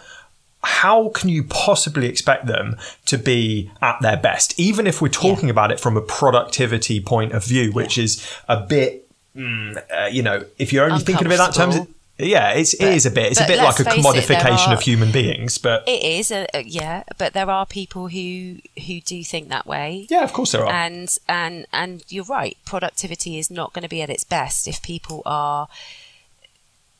[0.64, 4.58] How can you possibly expect them to be at their best?
[4.58, 8.60] Even if we're talking about it from a productivity point of view, which is a
[8.60, 11.76] bit, mm, uh, you know, if you're only thinking of it that terms.
[12.18, 13.32] Yeah, it's, it is a bit.
[13.32, 16.30] It's a bit like a face it, commodification are- of human beings, but It is,
[16.30, 18.56] a, a- yeah, but there are people who
[18.86, 20.06] who do think that way.
[20.10, 20.70] yeah, of course there are.
[20.70, 24.80] and and and you're right productivity is not going to be at its best if
[24.82, 25.66] people are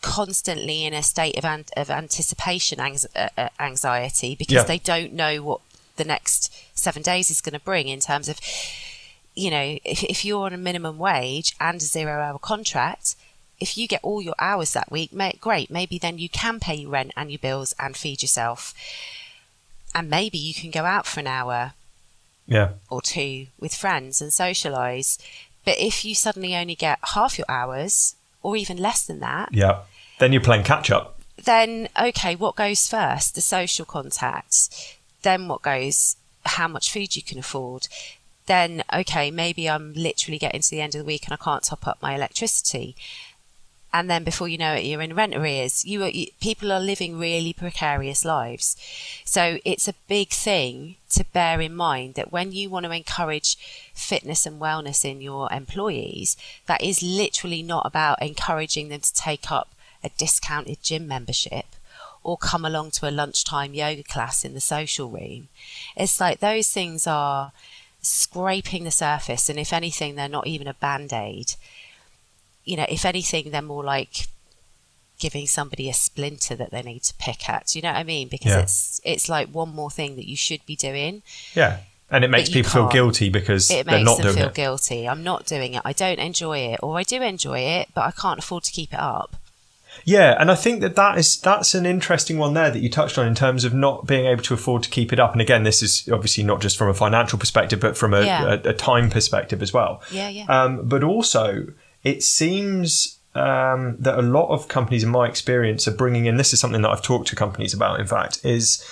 [0.02, 4.62] constantly in a state of, an, of anticipation uh, uh, anxiety because Yeah.
[4.64, 5.60] they don't know what
[5.96, 8.38] the next seven days is going to bring in terms of
[9.34, 13.14] you know if, if you're on a minimum wage and a zero hour contract
[13.60, 16.74] if you get all your hours that week ma- great maybe then you can pay
[16.74, 18.74] your rent and your bills and feed yourself
[19.94, 21.72] and maybe you can go out for an hour
[22.46, 25.16] yeah, or two with friends and socialize.
[25.64, 29.82] But if you suddenly only get half your hours or even less than that, yeah.
[30.22, 31.18] Then you're playing catch up.
[31.42, 33.34] then okay, what goes first?
[33.34, 34.96] The social contact.
[35.22, 36.14] Then what goes?
[36.46, 37.88] How much food you can afford.
[38.46, 41.64] Then okay, maybe I'm literally getting to the end of the week and I can't
[41.64, 42.94] top up my electricity.
[43.92, 45.84] And then before you know it, you're in rent arrears.
[45.84, 48.76] You, are, you people are living really precarious lives.
[49.24, 53.56] So it's a big thing to bear in mind that when you want to encourage
[53.92, 59.50] fitness and wellness in your employees, that is literally not about encouraging them to take
[59.50, 59.68] up
[60.04, 61.66] a discounted gym membership
[62.24, 65.48] or come along to a lunchtime yoga class in the social room.
[65.96, 67.52] It's like those things are
[68.00, 71.54] scraping the surface, and if anything, they're not even a band aid.
[72.64, 74.26] You know, if anything, they're more like
[75.18, 77.66] giving somebody a splinter that they need to pick at.
[77.68, 78.28] Do you know what I mean?
[78.28, 78.62] Because Yeah.
[78.62, 81.22] it's it's like one more thing that you should be doing.
[81.54, 81.80] Yeah.
[82.10, 84.54] And it makes people feel guilty because It they're makes not them doing feel it.
[84.54, 85.08] guilty.
[85.08, 85.82] I'm not doing it.
[85.84, 88.92] I don't enjoy it, or I do enjoy it, but I can't afford to keep
[88.92, 89.36] it up.
[90.04, 93.18] Yeah, and I think that that is that's an interesting one there that you touched
[93.18, 95.32] on in terms of not being able to afford to keep it up.
[95.32, 98.44] And again, this is obviously not just from a financial perspective, but from a, Yeah.
[98.64, 100.02] a, a time perspective as well.
[100.10, 100.44] Yeah, yeah.
[100.46, 101.66] Um, but also,
[102.02, 106.36] it seems um, that a lot of companies, in my experience, are bringing in.
[106.36, 108.00] This is something that I've talked to companies about.
[108.00, 108.84] In fact, is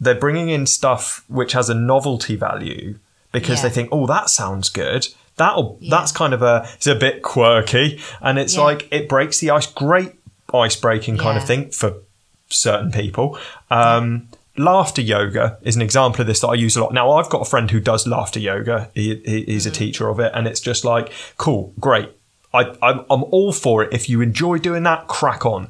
[0.00, 2.98] they're bringing in stuff which has a novelty value
[3.32, 3.68] because Yeah.
[3.68, 5.08] they think, oh, that sounds good.
[5.36, 5.90] That'll Yeah.
[5.96, 8.62] that's kind of a it's a bit quirky, and it's Yeah.
[8.62, 9.66] like it breaks the ice.
[9.66, 10.12] Great
[10.54, 11.94] ice breaking kind of thing for
[12.48, 13.38] certain people.
[13.70, 14.28] Um,
[14.58, 16.94] Laughter yoga is an example of this that I use a lot.
[16.94, 18.90] Now, I've got a friend who does laughter yoga.
[18.94, 22.08] He, he, he's a teacher of it, and it's just like, cool, great.
[22.54, 23.92] I, I'm, I'm all for it.
[23.92, 25.68] If you enjoy doing that, crack on.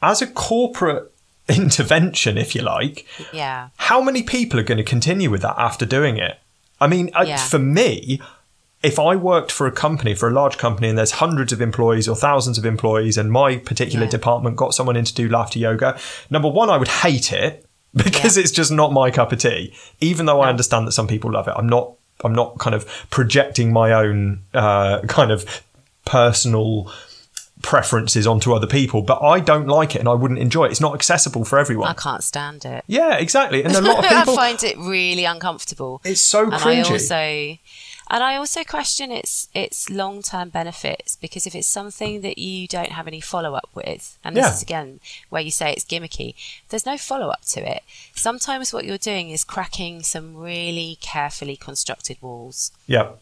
[0.00, 1.12] As a corporate
[1.48, 3.68] intervention, if you like, Yeah.
[3.76, 6.38] how many people are going to continue with that after doing it?
[6.80, 8.18] I mean, I- for me,
[8.82, 12.08] if I worked for a company, for a large company, and there's hundreds of employees
[12.08, 14.10] or thousands of employees, and my particular Yeah.
[14.10, 15.98] department got someone in to do laughter yoga,
[16.30, 17.64] number one, I would hate it
[17.94, 18.42] because Yeah.
[18.42, 19.72] it's just not my cup of tea.
[20.00, 21.92] Even though I understand that some people love it, I'm not.
[22.24, 25.44] I'm not kind of projecting my own uh, kind of
[26.04, 26.92] personal
[27.62, 30.72] preferences onto other people, but I don't like it and I wouldn't enjoy it.
[30.72, 31.88] It's not accessible for everyone.
[31.88, 32.84] I can't stand it.
[32.86, 33.64] Yeah, exactly.
[33.64, 36.00] And a lot of people I find it really uncomfortable.
[36.04, 36.84] It's so and cringy.
[36.84, 37.58] I also
[38.12, 42.68] and I also question its its long term benefits because if it's something that you
[42.68, 44.54] don't have any follow up with, and this Yeah.
[44.54, 45.00] is again
[45.30, 46.34] where you say it's gimmicky,
[46.68, 47.82] there's no follow up to it.
[48.14, 52.70] Sometimes what you're doing is cracking some really carefully constructed walls.
[52.86, 53.12] Yeah.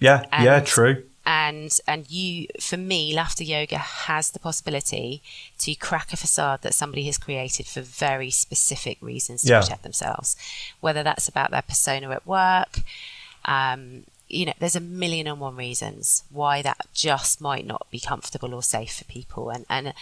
[0.00, 0.24] Yeah.
[0.42, 1.04] yeah, true.
[1.24, 5.22] and and you for me laughter yoga has the possibility
[5.58, 9.60] to crack a facade that somebody has created for very specific reasons to Yeah.
[9.60, 10.34] protect themselves
[10.80, 12.80] whether that's about their persona at work
[13.44, 18.00] um, you know, there's a million and one reasons why that just might not be
[18.00, 19.50] comfortable or safe for people.
[19.50, 19.92] And, and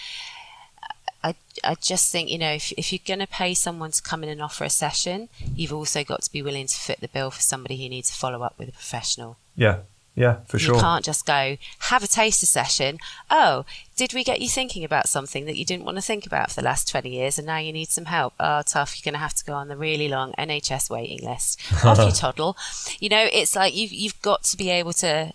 [1.23, 4.23] I, I just think, you know, if, if you're going to pay someone to come
[4.23, 7.33] in and offer a session, you've also got to be willing to fit the bill
[7.33, 9.37] for somebody who needs to follow up with a professional.
[9.57, 9.79] Yeah.
[10.17, 10.75] Yeah, for you sure.
[10.75, 12.99] You can't just go have a taster session.
[13.31, 13.65] Oh,
[14.01, 16.63] did we get you thinking about something that you didn't want to think about for
[16.63, 18.33] the last 20 years and now you need some help?
[18.41, 18.97] Oh, tough.
[18.97, 21.61] You're going to have to go on the really long NHS waiting list.
[21.85, 22.57] Off you toddle.
[22.99, 25.35] You know, it's like you've, you've got to be able to,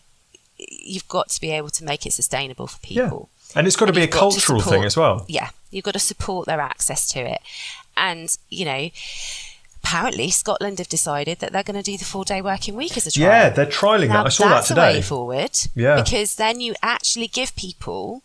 [0.57, 3.30] you've got to be able to make it sustainable for people.
[3.51, 3.59] Yeah.
[3.59, 5.26] And it's got to and be a cultural support, thing as well.
[5.28, 5.49] Yeah.
[5.70, 7.41] You've got to support their access to it.
[7.95, 8.89] And, you know,
[9.84, 13.05] apparently Scotland have decided that they're going to do the four day working week as
[13.05, 13.30] a trial.
[13.30, 14.26] Yeah, they're trialing now, that.
[14.26, 14.95] I saw that today.
[14.95, 15.51] Way forward.
[15.76, 16.01] Yeah.
[16.01, 18.24] Because then you actually give people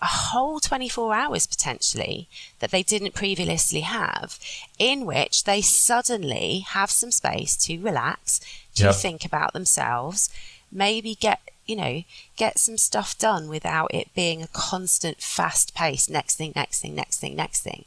[0.00, 2.28] a whole 24 hours potentially
[2.60, 4.38] that they didn't previously have,
[4.78, 8.40] in which they suddenly have some space to relax,
[8.74, 8.92] to yeah.
[8.92, 10.30] think about themselves,
[10.70, 12.02] maybe get you know,
[12.36, 16.94] get some stuff done without it being a constant fast pace, next thing, next thing,
[16.94, 17.84] next thing, next thing.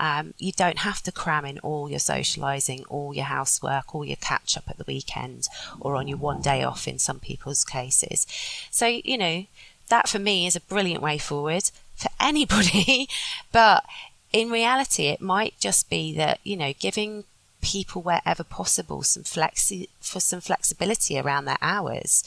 [0.00, 4.16] Um, you don't have to cram in all your socialising, all your housework, all your
[4.16, 5.46] catch up at the weekend
[5.80, 8.26] or on your one day off in some people's cases.
[8.72, 9.46] So, you know,
[9.92, 13.08] that for me is a brilliant way forward for anybody.
[13.52, 13.84] but
[14.32, 17.24] in reality, it might just be that, you know, giving
[17.60, 22.24] people wherever possible some flexi for some flexibility around their hours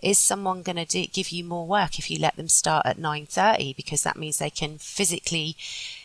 [0.00, 3.74] is someone going to give you more work if you let them start at 9.30
[3.74, 5.56] because that means they can physically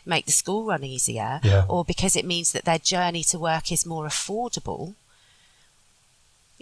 [0.04, 1.64] make the school run easier yeah.
[1.70, 4.96] or because it means that their journey to work is more affordable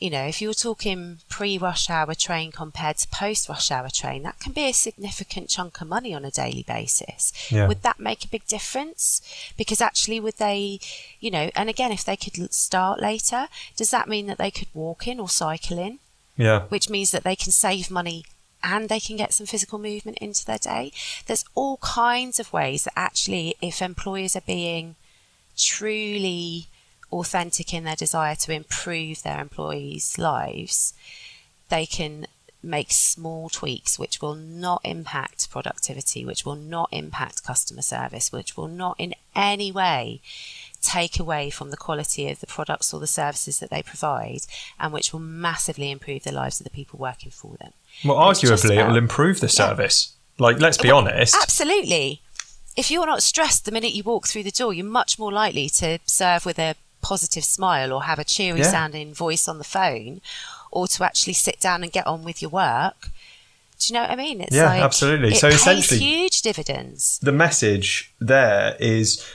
[0.01, 4.23] you know, if you're talking pre rush hour train compared to post rush hour train,
[4.23, 7.33] that can be a significant chunk of money on a daily basis.
[7.51, 7.67] Yeah.
[7.67, 9.21] Would that make a big difference?
[9.57, 10.79] Because actually, would they,
[11.19, 14.69] you know, and again, if they could start later, does that mean that they could
[14.73, 15.99] walk in or cycle in?
[16.37, 16.61] Yeah.
[16.69, 18.23] Which means that they can save money
[18.63, 20.93] and they can get some physical movement into their day.
[21.25, 24.95] There's all kinds of ways that actually, if employers are being
[25.57, 26.67] truly
[27.11, 30.93] authentic in their desire to improve their employees' lives,
[31.69, 32.27] they can
[32.61, 38.57] make small tweaks which will not impact productivity, which will not impact customer service, which
[38.57, 40.19] will not in any way
[40.81, 44.41] take away from the quality of the products or the services that they provide,
[44.79, 47.71] and which will massively improve the lives of the people working for them.
[48.03, 50.13] Well, arguably, it will improve the service.
[50.37, 50.45] Yeah.
[50.45, 51.35] Like, let's be well, honest.
[51.41, 52.21] Absolutely.
[52.77, 55.69] If you're not stressed the minute you walk through the door, you're much more likely
[55.69, 58.71] to serve with a positive smile or have a cheery yeah.
[58.71, 60.21] sounding voice on the phone
[60.71, 63.09] or to actually sit down and get on with your work.
[63.79, 64.41] Do you know what I mean?
[64.41, 65.33] It's yeah, like, absolutely.
[65.35, 67.17] so essentially, huge dividends.
[67.21, 69.25] The message there is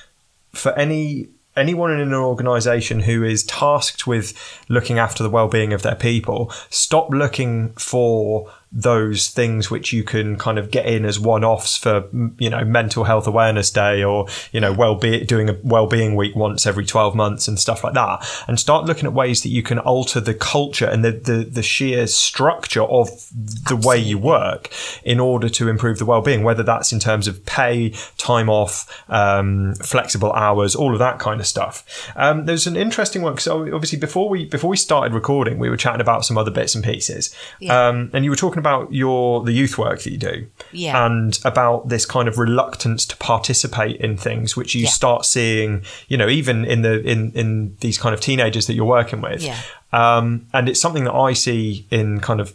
[0.53, 4.35] for any anyone in an organization who is tasked with
[4.69, 10.37] looking after the well-being of their people stop looking for those things which you can
[10.37, 12.09] kind of get in as one-offs for
[12.39, 16.67] you know mental health awareness day or you know well-being doing a well-being week once
[16.67, 19.79] every 12 months and stuff like that and start looking at ways that you can
[19.79, 23.87] alter the culture and the the, the sheer structure of the Absolutely.
[23.87, 24.73] way you work
[25.05, 29.75] in order to improve the well-being whether that's in terms of pay time off um,
[29.77, 34.01] flexible hours all of that kind of stuff um, there's an interesting one so obviously
[34.01, 37.33] before we before we started recording we were chatting about some other bits and pieces
[37.61, 37.89] yeah.
[37.89, 41.07] um, and you were talking about your the youth work that you do, yeah.
[41.07, 44.89] and about this kind of reluctance to participate in things, which you yeah.
[44.89, 48.85] start seeing, you know, even in the in in these kind of teenagers that you're
[48.85, 49.43] working with.
[49.43, 49.61] Yeah.
[49.93, 52.55] Um, and it's something that I see in kind of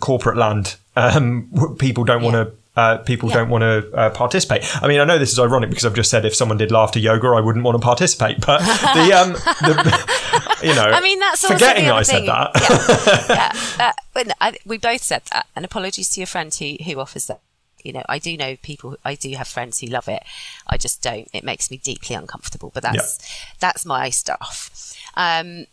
[0.00, 0.76] corporate land.
[0.96, 3.36] Um, people don't want to uh, people yeah.
[3.36, 4.64] don't want to uh, participate.
[4.82, 6.98] I mean, I know this is ironic because I've just said if someone did laughter
[6.98, 8.44] yoga, I wouldn't want to participate.
[8.44, 13.26] But the, um, the you know, I mean, that's forgetting I said that.
[13.28, 13.88] yeah, yeah.
[13.88, 15.46] Uh, but I, we both said that.
[15.54, 17.40] And apologies to your friend who who offers that.
[17.84, 18.96] You know, I do know people.
[19.04, 20.22] I do have friends who love it.
[20.66, 21.28] I just don't.
[21.32, 22.70] It makes me deeply uncomfortable.
[22.74, 23.54] But that's yeah.
[23.60, 24.96] that's my stuff.
[25.16, 25.66] Um,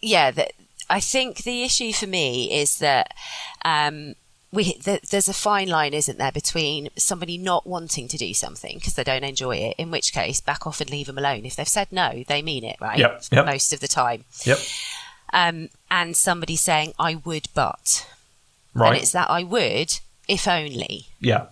[0.00, 0.52] yeah, that
[0.88, 3.12] I think the issue for me is that.
[3.64, 4.14] Um,
[4.52, 8.94] we there's a fine line, isn't there, between somebody not wanting to do something because
[8.94, 11.44] they don't enjoy it, in which case back off and leave them alone.
[11.44, 12.98] If they've said no, they mean it, right?
[12.98, 13.24] Yep.
[13.30, 13.46] yep.
[13.46, 14.24] Most of the time.
[14.44, 14.58] Yep.
[15.32, 18.08] Um, and somebody saying I would, but
[18.74, 18.88] right.
[18.88, 21.06] and it's that I would if only.
[21.20, 21.46] Yeah.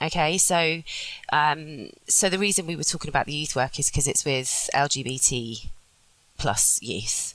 [0.00, 0.82] Okay, so
[1.30, 4.68] um, so the reason we were talking about the youth work is because it's with
[4.74, 5.68] LGBT
[6.38, 7.34] plus youth,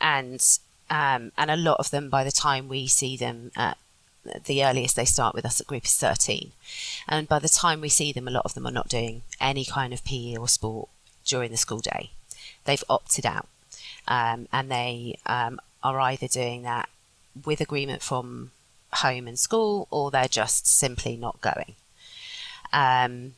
[0.00, 0.40] and
[0.88, 3.76] um, and a lot of them by the time we see them at
[4.44, 6.52] the earliest they start with us at group is 13.
[7.08, 9.64] And by the time we see them, a lot of them are not doing any
[9.64, 10.88] kind of PE or sport
[11.24, 12.10] during the school day.
[12.64, 13.48] They've opted out.
[14.08, 16.88] Um, and they um, are either doing that
[17.44, 18.50] with agreement from
[18.94, 21.74] home and school or they're just simply not going.
[22.72, 23.34] Um,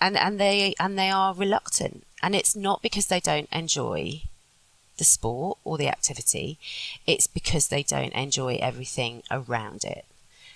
[0.00, 4.22] and and they and they are reluctant and it's not because they don't enjoy
[4.98, 6.58] the sport or the activity
[7.06, 10.04] it's because they don't enjoy everything around it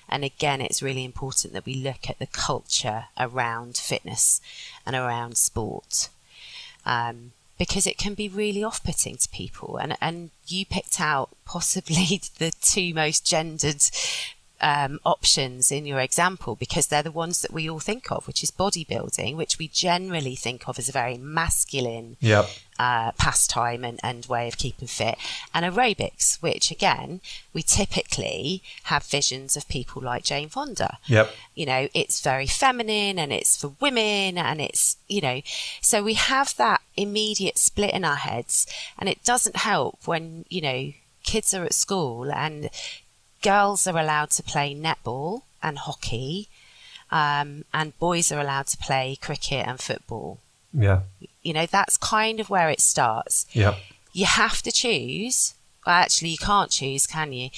[0.09, 4.41] and again it's really important that we look at the culture around fitness
[4.87, 6.09] and around sport
[6.87, 12.21] um, because it can be really off-putting to people and and you picked out possibly
[12.39, 13.83] the two most gendered
[14.61, 18.43] um, options in your example because they're the ones that we all think of, which
[18.43, 22.49] is bodybuilding, which we generally think of as a very masculine yep.
[22.79, 25.17] Uh, pastime and, and way of keeping fit,
[25.55, 27.21] and aerobics, which again
[27.53, 30.99] we typically have visions of people like Jane Fonda.
[31.07, 31.33] Yep.
[31.55, 35.43] You know, it's very feminine and it's for women, and it's you know,
[35.81, 38.67] so we have that immediate split in our heads,
[38.99, 40.93] and it doesn't help when you know
[41.25, 42.71] kids are at school and
[43.43, 46.49] girls are allowed to play netball and hockey,
[47.11, 50.39] um, and boys are allowed to play cricket and football.
[50.73, 51.01] Yeah.
[51.43, 53.47] You know, that's kind of where it starts.
[53.53, 53.77] Yeah.
[54.13, 55.55] You have to choose.
[55.87, 57.51] Well, actually, you can't choose, can you?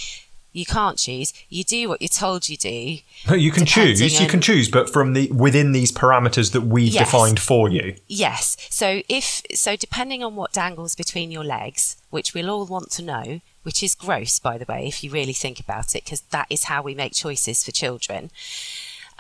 [0.53, 1.33] You can't choose.
[1.49, 2.99] You do what you're told you do.
[3.29, 4.01] No, you can choose.
[4.21, 7.07] You can choose, but from the within these parameters that we've Yes.
[7.11, 7.95] defined for you.
[8.09, 8.57] Yes.
[8.69, 13.03] So if so, depending on what dangles between your legs, which we'll all want to
[13.03, 16.49] know, which is gross, by the way, if you really think about it, because that
[16.51, 18.31] is how we make choices for children.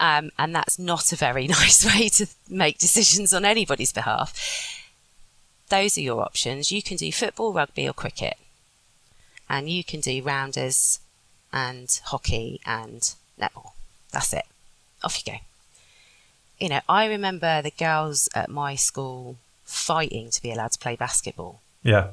[0.01, 4.82] Um, and that's not a very nice way to make decisions on anybody's behalf.
[5.68, 6.72] Those are your options.
[6.72, 8.36] You can do football, rugby, or cricket,
[9.48, 10.98] and you can do rounders
[11.53, 13.72] and hockey and netball.
[14.11, 14.46] That's it.
[15.05, 15.38] Off you go
[16.61, 20.94] you know, I remember the girls at my school fighting to be allowed to play
[20.94, 21.62] basketball.
[21.82, 22.09] Yeah.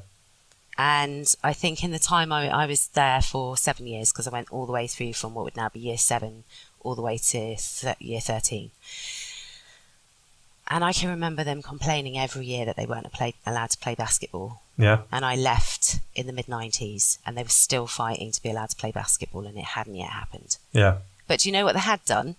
[0.78, 4.30] And I think in the time I, I was there for seven years, because I
[4.30, 6.44] went all the way through from what would now be year seven
[6.80, 7.56] all the way to
[7.98, 8.70] year 13.
[10.70, 13.94] And I can remember them complaining every year that they weren't play, allowed to play
[13.94, 14.60] basketball.
[14.76, 15.02] Yeah.
[15.10, 18.70] And I left in the mid 90s and they were still fighting to be allowed
[18.70, 20.58] to play basketball and it hadn't yet happened.
[20.72, 20.98] Yeah.
[21.26, 22.36] But do you know what they had done?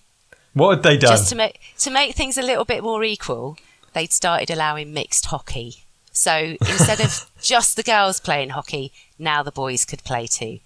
[0.54, 1.12] What had they done?
[1.12, 3.58] just to make to make things a little bit more equal,
[3.94, 5.84] they'd started allowing mixed hockey.
[6.12, 10.60] So instead of just the girls playing hockey, now the boys could play too.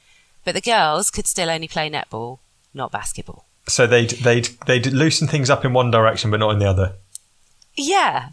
[0.46, 2.40] But the girls could still only play netball,
[2.74, 3.46] not basketball.
[3.68, 6.94] So they'd they'd they'd loosen things up in one direction, but not in the other.
[7.76, 8.30] Yeah.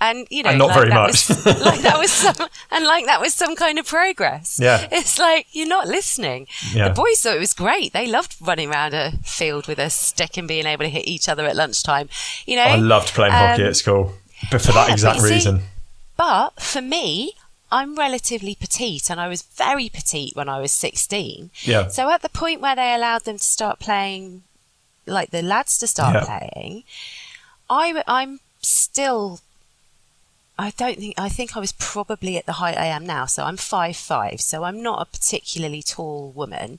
[0.00, 1.28] And you know, And not like very much.
[1.28, 4.58] was, like that was some, and like that was some kind of progress.
[4.60, 4.86] Yeah.
[4.90, 6.46] it's like you're not listening.
[6.72, 6.88] Yeah.
[6.88, 7.92] The boys thought it was great.
[7.92, 11.28] They loved running around a field with a stick and being able to hit each
[11.28, 12.08] other at lunchtime.
[12.46, 14.14] You know, I loved playing hockey Um, at school,
[14.50, 15.62] but for that exact you see- reason.
[16.16, 17.32] But for me,
[17.78, 21.50] I'm relatively petite and I was very petite when I was 16.
[21.62, 21.88] Yeah.
[21.88, 24.44] So at the point where they allowed them to start playing,
[25.06, 26.24] like the lads to start Yeah.
[26.24, 26.84] playing,
[27.68, 29.40] I, I'm still.
[30.56, 33.26] I don't think I think I was probably at the height I am now.
[33.26, 34.40] So I'm five five.
[34.40, 36.78] So I'm not a particularly tall woman.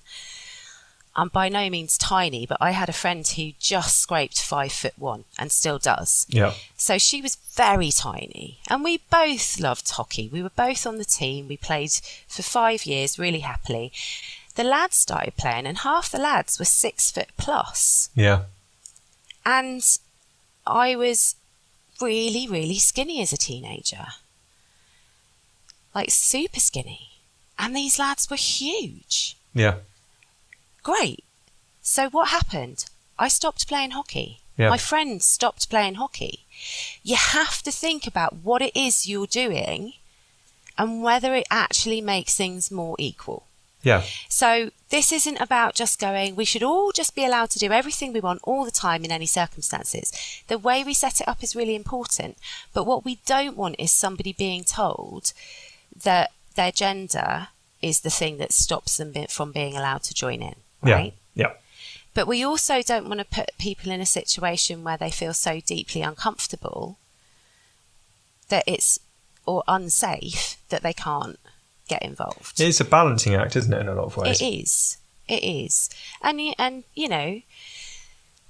[1.15, 4.93] I'm by no means tiny, but I had a friend who just scraped five foot
[4.97, 6.25] one and still does.
[6.29, 6.53] Yeah.
[6.75, 10.29] So she was very tiny, and we both loved hockey.
[10.31, 11.47] We were both on the team.
[11.47, 11.91] We played
[12.27, 13.91] for five years really happily.
[14.55, 18.09] The lads started playing, and half the lads were six foot plus.
[18.15, 18.43] Yeah.
[19.45, 19.83] And
[20.67, 21.35] I was
[22.01, 24.07] really, really skinny as a teenager
[25.95, 27.09] like super skinny.
[27.57, 29.37] And these lads were huge.
[29.53, 29.75] Yeah.
[30.85, 31.23] Great.
[31.81, 32.85] So what happened?
[33.17, 34.41] I stopped playing hockey.
[34.55, 34.69] Yeah.
[34.69, 36.45] My friends stopped playing hockey.
[37.03, 39.93] You have to think about what it is you're doing
[40.77, 43.47] and whether it actually makes things more equal.
[43.81, 44.03] Yeah.
[44.29, 48.13] So this isn't about just going, we should all just be allowed to do everything
[48.13, 50.13] we want all the time in any circumstances.
[50.47, 52.37] The way we set it up is really important.
[52.73, 55.33] But what we don't want is somebody being told
[56.03, 57.47] that their gender
[57.81, 60.55] is the thing that stops them from being allowed to join in,
[60.93, 61.13] right?
[61.33, 61.53] Yeah.
[62.13, 65.59] But we also don't want to put people in a situation where they feel so
[65.59, 66.97] deeply uncomfortable
[68.49, 68.99] that it's
[69.45, 71.39] or unsafe that they can't
[71.87, 72.59] get involved.
[72.59, 74.41] It's a balancing act, isn't it, in a lot of ways?
[74.41, 74.97] It is.
[75.27, 75.89] It is.
[76.21, 77.41] And and you know,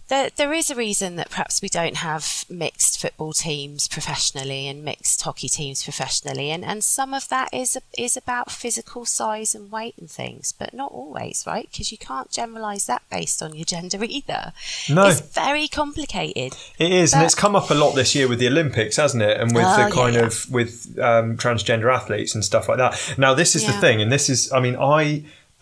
[0.08, 4.84] there, there is a reason that perhaps we don't have mixed football teams professionally and
[4.84, 9.72] mixed hockey teams professionally, and, and some of that is is about physical size and
[9.72, 11.68] weight and things, but not always, right?
[11.72, 14.54] Because you can't generalise that based on your gender either.
[14.90, 15.08] No.
[15.08, 16.56] it's very complicated.
[16.78, 19.40] It is, and it's come up a lot this year with the Olympics, hasn't it?
[19.40, 20.26] And with Oh, the kind yeah.
[20.26, 23.16] of with um, transgender athletes and stuff like that.
[23.18, 25.24] Now, this is the thing, and this is, I mean, I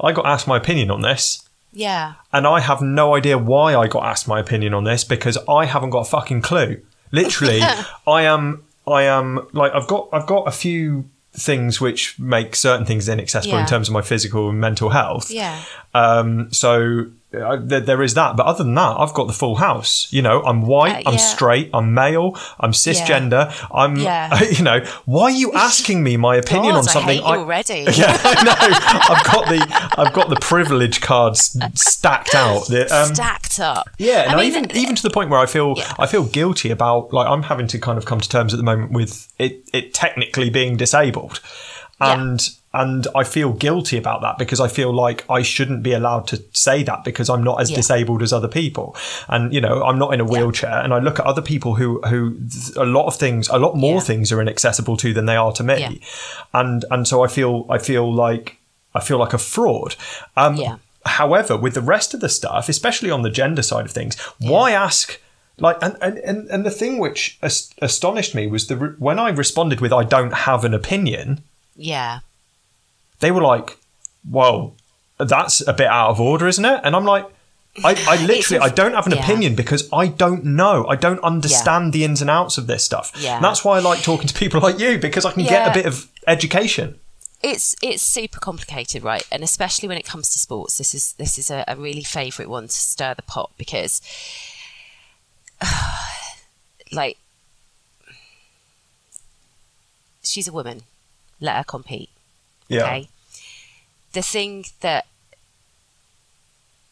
[0.00, 1.41] I got asked my opinion on this,
[1.72, 5.38] Yeah, and I have no idea why I got asked my opinion on this because
[5.48, 6.82] I haven't got a fucking clue.
[7.12, 7.60] Literally,
[8.06, 12.84] I am, I am like, I've got, I've got a few things which make certain
[12.84, 15.30] things inaccessible in terms of my physical and mental health.
[15.30, 15.62] yeah,
[15.94, 19.56] Um, so uh, there, there is that, but other than that, I've got the full
[19.56, 20.06] house.
[20.10, 23.52] You know, I'm white, Uh, I'm straight, I'm male, I'm cisgender.
[23.74, 24.42] I'm, Yeah.
[24.50, 27.20] you know, why are you asking me my opinion God, on something?
[27.22, 27.80] I you already.
[27.94, 29.14] yeah, I know.
[29.14, 32.70] I've got the I've got the privilege cards stacked out.
[32.70, 33.88] Um, Stacked up.
[33.98, 35.92] yeah, and I mean, even even to the point where I feel Yeah.
[35.98, 38.62] I feel guilty about like I'm having to kind of come to terms at the
[38.62, 41.40] moment with it it technically being disabled,
[42.00, 42.20] Yeah.
[42.20, 46.26] and and I feel guilty about that because I feel like I shouldn't be allowed
[46.28, 47.76] to say that because I'm not as Yeah.
[47.76, 48.96] disabled as other people,
[49.28, 52.00] and you know I'm not in a wheelchair, and I look at other people who
[52.02, 52.36] who
[52.76, 54.00] a lot of things a lot more Yeah.
[54.00, 55.90] things are inaccessible to than they are to me, Yeah.
[56.60, 58.56] and and so I feel I feel like
[58.94, 59.94] I feel like a fraud.
[60.36, 60.76] Um, Yeah.
[61.04, 64.70] However, with the rest of the stuff, especially on the gender side of things, why
[64.70, 65.18] ask?
[65.58, 69.80] Like, and, and, and, and the thing which astonished me was the when I responded
[69.80, 71.42] with "I don't have an opinion,"
[71.76, 72.20] yeah,
[73.22, 73.78] they were like,
[74.28, 74.74] "Whoa,
[75.18, 77.26] that's a bit out of order, isn't it?" And I'm like,
[77.82, 79.22] I, I literally, I don't have an yeah.
[79.24, 80.86] opinion because I don't know.
[80.86, 83.12] I don't understand the ins and outs of this stuff.
[83.18, 83.36] Yeah.
[83.36, 85.74] And that's why I like talking to people like you because I can get a
[85.74, 86.98] bit of education.
[87.42, 89.26] it's it's super complicated, right?
[89.32, 92.48] And especially when it comes to sports, this is this is a, a really favourite
[92.48, 94.00] one to stir the pot because,
[96.92, 97.18] like,
[100.22, 100.82] she's a woman.
[101.40, 102.10] Let her compete.
[102.68, 102.84] Yeah.
[102.84, 103.08] Okay.
[104.12, 105.06] The thing that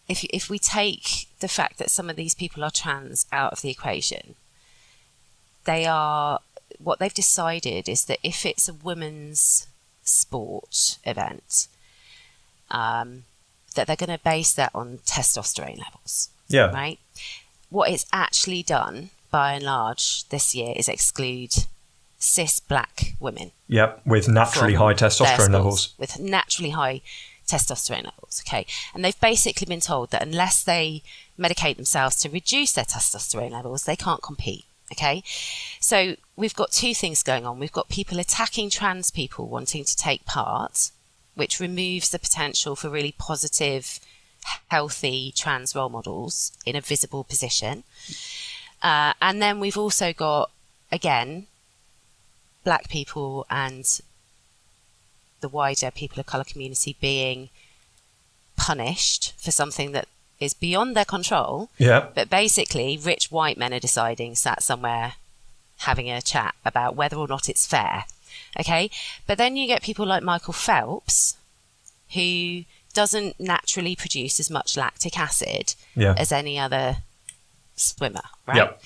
[0.09, 3.63] if if we take the fact that some of these people are trans out of
[3.63, 4.35] the equation,
[5.65, 6.41] they are
[6.79, 9.67] what they've decided is that if it's a women's
[10.03, 11.69] sport event,
[12.71, 13.25] um,
[13.75, 16.71] that they're going to base that on testosterone levels, Yeah.
[16.73, 16.99] right?
[17.69, 21.53] What it's actually done, by and large, this year is exclude
[22.21, 24.03] cis black women Yep.
[24.07, 25.95] With naturally high testosterone levels.
[25.99, 27.01] with naturally high
[27.49, 28.43] testosterone levels.
[28.47, 31.03] Okay, and they've basically been told that unless they
[31.39, 34.65] medicate themselves to reduce their testosterone levels, they can't compete.
[34.93, 35.23] Okay,
[35.81, 37.59] so we've got two things going on.
[37.59, 40.91] We've got people attacking trans people wanting to take part,
[41.35, 44.01] which removes the potential for really positive,
[44.69, 47.85] healthy trans role models in a visible position.
[48.83, 50.51] Uh, and then we've also got,
[50.91, 51.47] again,
[52.65, 54.01] black people and
[55.41, 57.49] the wider people of colour community being
[58.57, 60.07] punished for something that
[60.39, 61.71] is beyond their control.
[61.79, 62.09] Yeah.
[62.15, 65.15] But basically, rich white men are deciding, sat somewhere
[65.79, 68.05] having a chat about whether or not it's fair.
[68.59, 68.91] Okay?
[69.27, 71.37] But then you get people like Michael Phelps,
[72.15, 76.15] who doesn't naturally produce as much lactic acid Yeah.
[76.19, 76.97] as any other
[77.77, 78.57] swimmer, right?
[78.57, 78.83] Yep.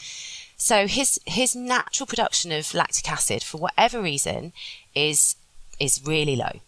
[0.57, 4.52] So his his natural production of lactic acid, for whatever reason,
[4.94, 5.36] is
[5.78, 6.61] is really low.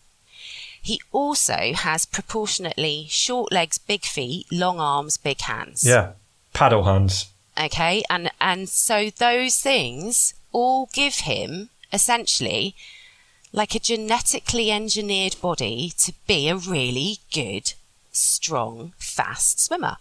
[0.80, 5.82] He also has proportionately short legs, big feet, long arms, big hands.
[5.84, 6.12] Yeah.
[6.52, 7.26] Paddle hands.
[7.60, 12.74] Okay, and and so those things all give him essentially
[13.52, 17.72] like a genetically engineered body to be a really good,
[18.12, 19.96] strong, fast swimmer.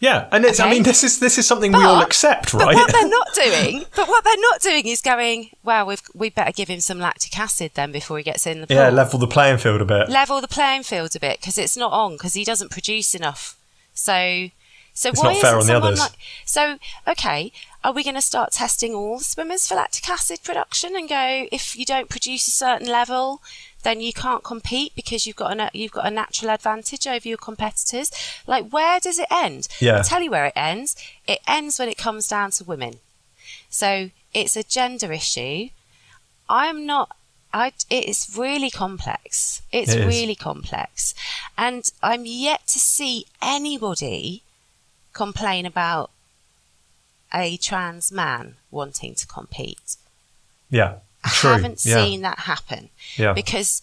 [0.00, 0.58] Yeah, and it's.
[0.60, 2.74] I mean, this is this is something we all But- accept, But right?
[2.74, 6.52] what they're not doing, but what they're not doing is going, well, we've we better
[6.52, 8.76] give him some lactic acid then before he gets in the pool.
[8.76, 10.08] yeah, level the playing field a bit.
[10.08, 13.58] level the playing field a bit because it's not on because he doesn't produce enough.
[13.92, 14.48] So,
[14.94, 15.98] so It's why not fair on the someone others.
[16.00, 16.12] like?
[16.46, 17.52] So, okay,
[17.84, 21.46] are we going to start testing all the swimmers for lactic acid production and go
[21.52, 23.42] if you don't produce a certain level,
[23.82, 27.38] then you can't compete because you've got a you've got a natural advantage over your
[27.38, 28.10] competitors?
[28.46, 29.68] Like, where does it end?
[29.80, 29.98] Yeah.
[29.98, 30.96] I'll tell you where it ends.
[31.26, 32.94] It ends when it comes down to women.
[33.68, 35.70] So it's a gender issue.
[36.48, 37.16] I'm not.
[37.52, 37.72] I.
[37.88, 39.62] It's really complex.
[39.72, 41.14] It's It really complex,
[41.56, 44.42] and I'm yet to see anybody
[45.12, 46.10] complain about
[47.32, 49.96] a trans man wanting to compete.
[50.68, 51.50] Yeah, I true.
[51.50, 51.96] haven't yeah.
[51.96, 53.82] seen that happen Yeah, because,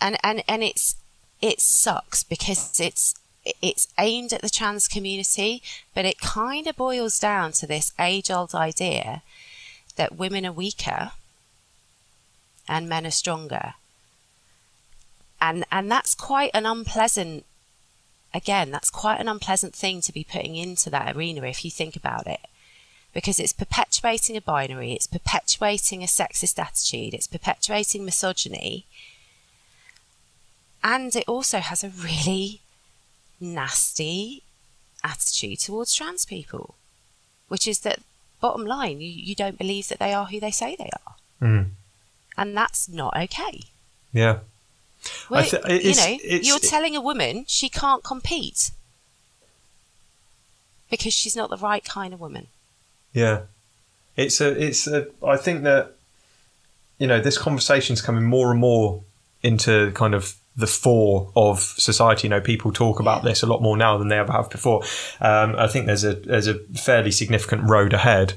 [0.00, 0.96] and and and it's
[1.40, 3.14] it sucks because it's
[3.62, 5.62] it's aimed at the trans community,
[5.94, 9.22] but it kind of boils down to this age old idea
[9.96, 11.12] that women are weaker
[12.68, 13.74] and men are stronger.
[15.40, 17.44] And, and that's quite an unpleasant,
[18.34, 21.94] again, that's quite an unpleasant thing to be putting into that arena if you think
[21.94, 22.40] about it.
[23.16, 28.84] Because it's perpetuating a binary, it's perpetuating a sexist attitude, it's perpetuating misogyny,
[30.84, 32.60] and it also has a really
[33.40, 34.42] nasty
[35.02, 36.74] attitude towards trans people,
[37.48, 38.00] which is that
[38.42, 41.14] bottom line, you, you don't believe that they are who they say they are.
[41.40, 41.70] Mm.
[42.36, 43.62] And that's not okay.
[44.12, 44.40] Yeah.
[45.30, 48.72] Well, th- you know, you're telling a woman she can't compete
[50.90, 52.48] because she's not the right kind of woman.
[53.16, 53.40] Yeah.
[54.14, 55.94] It's a, it's a, I think that,
[56.98, 59.02] you know, this conversation's coming more and more
[59.42, 62.26] into kind of the fore of society.
[62.26, 64.82] You know, people talk about this a lot more now than they ever have before.
[65.20, 68.34] Um, I think there's a there's a fairly significant road ahead.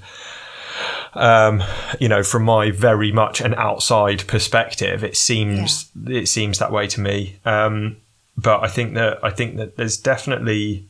[1.14, 1.64] Um,
[2.00, 6.20] you know, from my very much an outside perspective, it seems yeah.
[6.20, 7.40] it seems that way to me.
[7.46, 7.98] Um,
[8.38, 10.89] but I think that I think that there's definitely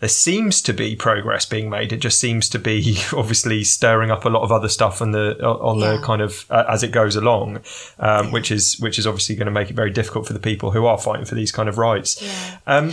[0.00, 1.92] there seems to be progress being made.
[1.92, 5.38] It just seems to be obviously stirring up a lot of other stuff on the
[5.44, 5.92] on yeah.
[5.92, 7.58] the kind of uh, as it goes along,
[7.98, 8.30] um, yeah.
[8.32, 10.86] which is which is obviously going to make it very difficult for the people who
[10.86, 12.20] are fighting for these kind of rights.
[12.20, 12.58] Yeah.
[12.66, 12.92] Um,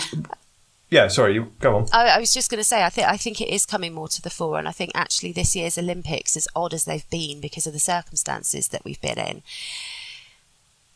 [0.89, 1.87] yeah, sorry, go on.
[1.91, 4.07] I, I was just going to say, I think I think it is coming more
[4.09, 7.41] to the fore, and I think actually this year's Olympics, as odd as they've been
[7.41, 9.43] because of the circumstances that we've been in,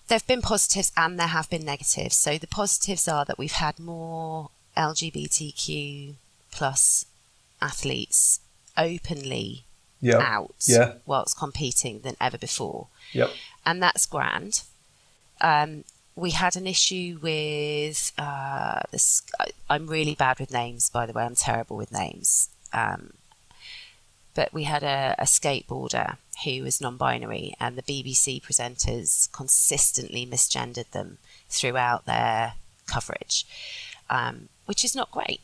[0.07, 2.17] there've been positives and there have been negatives.
[2.17, 6.15] So the positives are that we've had more LGBTQ
[6.51, 7.05] plus
[7.61, 8.39] athletes
[8.77, 9.65] openly
[9.99, 10.19] yep.
[10.19, 10.93] out yeah.
[11.05, 12.87] whilst competing than ever before.
[13.13, 13.31] Yep.
[13.65, 14.63] And that's grand.
[15.39, 15.83] Um,
[16.15, 19.23] we had an issue with uh, this.
[19.69, 21.23] I'm really bad with names, by the way.
[21.23, 22.49] I'm terrible with names.
[22.73, 23.13] Um,
[24.33, 30.89] but we had a, a skateboarder who was non-binary, and the BBC presenters consistently misgendered
[30.91, 31.17] them
[31.49, 32.53] throughout their
[32.87, 33.45] coverage.
[34.09, 35.41] Um, which is not great.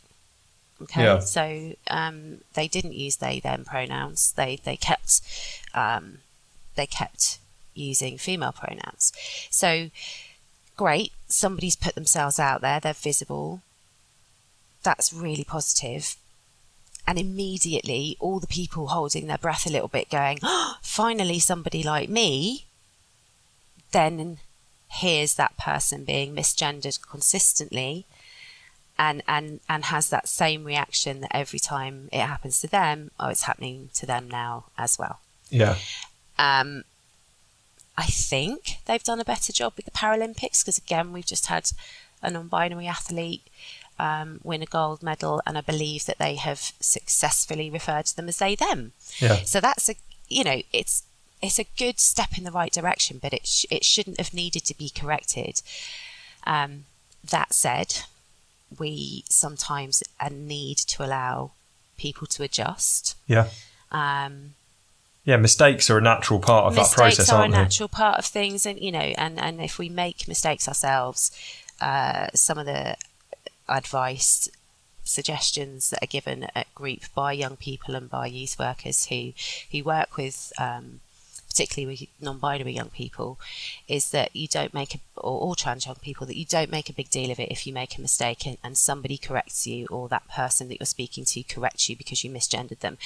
[0.82, 1.20] Okay, yeah.
[1.20, 4.32] so um, they didn't use they them pronouns.
[4.32, 5.20] They they kept
[5.74, 6.20] um,
[6.78, 7.40] they kept
[7.74, 9.12] using female pronouns.
[9.50, 9.90] So
[10.78, 12.80] great, somebody's put themselves out there.
[12.80, 13.64] They're visible.
[14.82, 16.16] That's really positive.
[17.06, 21.84] And immediately, all the people holding their breath a little bit, going, oh, "Finally, somebody
[21.84, 22.64] like me."
[23.92, 24.38] Then
[24.88, 28.06] here's that person being misgendered consistently
[29.00, 33.30] and and and has that same reaction that every time it happens to them, oh,
[33.30, 35.20] it's happening to them now as well.
[35.50, 35.76] Yeah.
[36.38, 36.84] Um,
[37.98, 41.72] I think they've done a better job with the Paralympics because again, we've just had
[42.22, 43.42] a non-binary athlete
[44.00, 48.28] um, win a gold medal, and I believe that they have successfully referred to them
[48.28, 48.94] as they them.
[49.20, 49.38] Yeah.
[49.44, 49.96] So that's a
[50.30, 51.04] you know it's
[51.42, 54.66] it's a good step in the right direction, but it sh- it shouldn't have needed
[54.66, 55.62] to be corrected.
[56.46, 56.86] Um,
[57.28, 58.04] that said,
[58.78, 61.52] we sometimes need to allow
[61.98, 63.16] people to adjust.
[63.28, 63.50] Yeah.
[63.92, 64.56] Um,
[65.24, 68.26] yeah, mistakes are a natural part of that process, Mistakes are a natural part of
[68.26, 71.32] things, and you know, and and if we make mistakes ourselves,
[71.82, 72.96] uh, some of the
[73.68, 74.50] advice
[75.04, 79.34] suggestions that are given at group by young people and by youth workers who
[79.72, 81.02] who work with um,
[81.58, 83.40] particularly with non-binary young people,
[83.88, 86.88] is that you don't make a, or all trans young people that you don't make
[86.88, 89.88] a big deal of it if you make a mistake and, and somebody corrects you
[89.90, 93.00] or that person that you're speaking to corrects you because you misgendered them.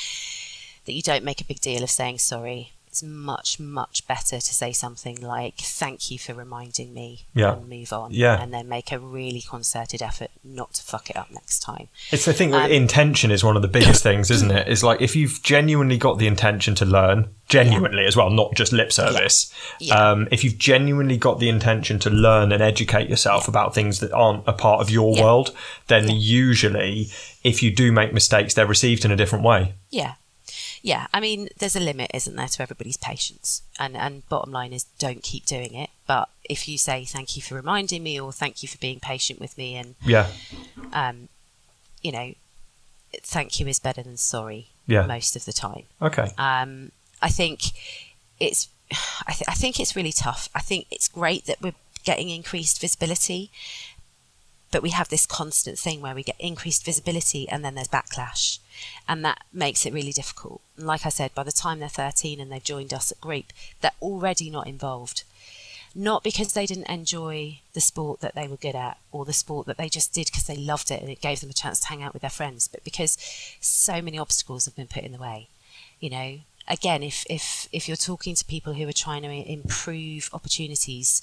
[0.85, 4.53] That you don't make a big deal of saying sorry it's much much better to
[4.53, 7.53] say something like thank you for reminding me yeah.
[7.53, 8.41] and move on yeah.
[8.41, 12.25] and then make a really concerted effort not to fuck it up next time it's
[12.25, 15.15] the thing um, intention is one of the biggest things isn't it it's like if
[15.15, 18.07] you've genuinely got the intention to learn genuinely yeah.
[18.09, 20.11] as well not just lip service yeah.
[20.11, 24.11] Um, if you've genuinely got the intention to learn and educate yourself about things that
[24.11, 25.55] aren't a part of your world
[25.87, 27.07] then usually
[27.41, 30.15] if you do make mistakes they're received in a different way yeah
[30.81, 33.61] yeah, I mean, there's a limit, isn't there, to everybody's patience?
[33.79, 35.89] And and bottom line is, don't keep doing it.
[36.07, 39.39] But if you say thank you for reminding me, or thank you for being patient
[39.39, 40.27] with me, and yeah,
[40.93, 41.29] um,
[42.01, 42.33] you know,
[43.21, 44.67] thank you is better than sorry.
[44.87, 45.05] Yeah.
[45.05, 45.83] most of the time.
[46.01, 46.31] Okay.
[46.37, 47.61] Um, I think
[48.39, 48.67] it's,
[49.27, 50.49] I, th- I think it's really tough.
[50.53, 53.51] I think it's great that we're getting increased visibility
[54.71, 58.59] but we have this constant thing where we get increased visibility and then there's backlash.
[59.07, 60.61] And that makes it really difficult.
[60.77, 63.47] And like i said by the time they're 13 and they've joined us at group
[63.81, 65.23] they're already not involved.
[65.93, 69.67] Not because they didn't enjoy the sport that they were good at or the sport
[69.67, 71.87] that they just did because they loved it and it gave them a chance to
[71.87, 73.17] hang out with their friends, but because
[73.59, 75.49] so many obstacles have been put in the way.
[75.99, 76.39] You know,
[76.71, 81.21] again, if if if you're talking to people who are trying to improve opportunities,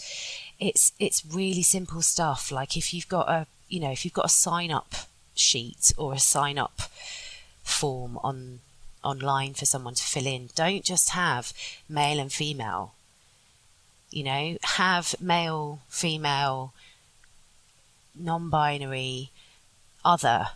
[0.61, 2.53] it's it's really simple stuff.
[2.53, 4.95] Like if you've got a you know if you've got a sign up
[5.35, 6.83] sheet or a sign up
[7.63, 8.61] form on
[9.03, 11.53] online for someone to fill in, don't just have
[11.89, 12.93] male and female.
[14.11, 16.73] You know, have male, female,
[18.15, 19.31] non-binary,
[20.03, 20.49] other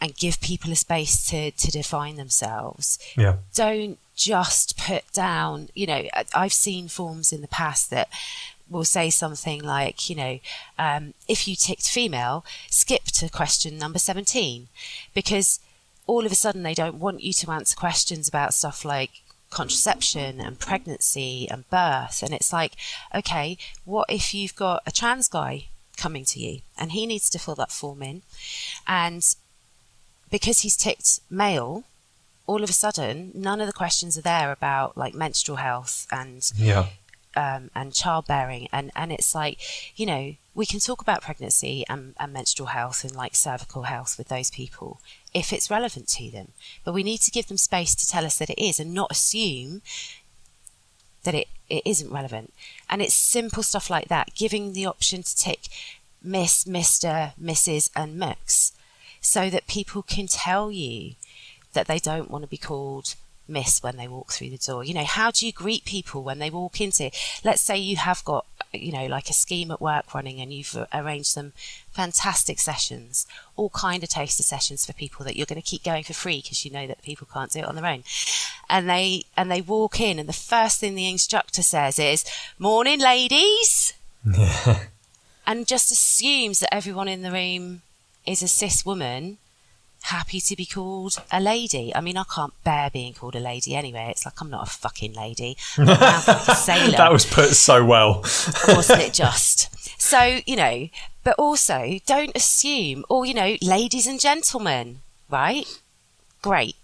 [0.00, 2.98] and give people a space to, to define themselves.
[3.16, 3.36] Yeah.
[3.54, 8.08] Don't just put down, you know, I've seen forms in the past that
[8.68, 10.38] will say something like, you know,
[10.78, 14.68] um, if you ticked female, skip to question number 17
[15.14, 15.60] because
[16.06, 20.40] all of a sudden they don't want you to answer questions about stuff like contraception
[20.40, 22.22] and pregnancy and birth.
[22.22, 22.72] And it's like,
[23.14, 25.66] okay, what if you've got a trans guy
[25.96, 28.22] coming to you and he needs to fill that form in
[28.86, 29.34] and
[30.30, 31.84] because he's ticked male,
[32.46, 36.52] all of a sudden, none of the questions are there about like menstrual health and
[36.56, 36.86] yeah.
[37.36, 39.58] um, and childbearing, and and it's like,
[39.96, 44.16] you know, we can talk about pregnancy and, and menstrual health and like cervical health
[44.16, 45.00] with those people
[45.34, 46.52] if it's relevant to them,
[46.84, 49.10] but we need to give them space to tell us that it is, and not
[49.10, 49.82] assume
[51.24, 52.52] that it, it isn't relevant.
[52.88, 55.62] And it's simple stuff like that, giving the option to tick
[56.22, 58.72] Miss, Mister, Mrs, and Mx
[59.26, 61.14] so that people can tell you
[61.72, 63.14] that they don't want to be called
[63.48, 64.84] miss when they walk through the door.
[64.84, 67.06] You know, how do you greet people when they walk into?
[67.06, 67.16] It?
[67.44, 70.76] Let's say you have got, you know, like a scheme at work running and you've
[70.92, 71.52] arranged some
[71.90, 76.04] fantastic sessions, all kind of taster sessions for people that you're going to keep going
[76.04, 78.04] for free because you know that people can't do it on their own.
[78.68, 82.24] And they and they walk in and the first thing the instructor says is,
[82.58, 83.92] "Morning, ladies."
[85.46, 87.82] and just assumes that everyone in the room
[88.26, 89.38] is a cis woman
[90.06, 91.92] happy to be called a lady.
[91.94, 94.08] I mean, I can't bear being called a lady anyway.
[94.10, 95.56] It's like I'm not a fucking lady.
[95.76, 96.96] I'm a sailor.
[96.96, 98.20] that was put so well.
[98.68, 99.72] Wasn't it just?
[100.00, 100.88] So, you know,
[101.24, 105.66] but also don't assume, or, you know, ladies and gentlemen, right?
[106.42, 106.76] Great.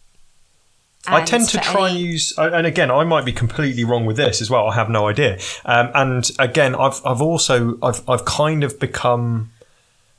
[1.06, 2.00] And I tend to try any...
[2.00, 4.68] and use, and again, I might be completely wrong with this as well.
[4.68, 5.38] I have no idea.
[5.64, 9.51] Um, and again, I've I've also I've I've kind of become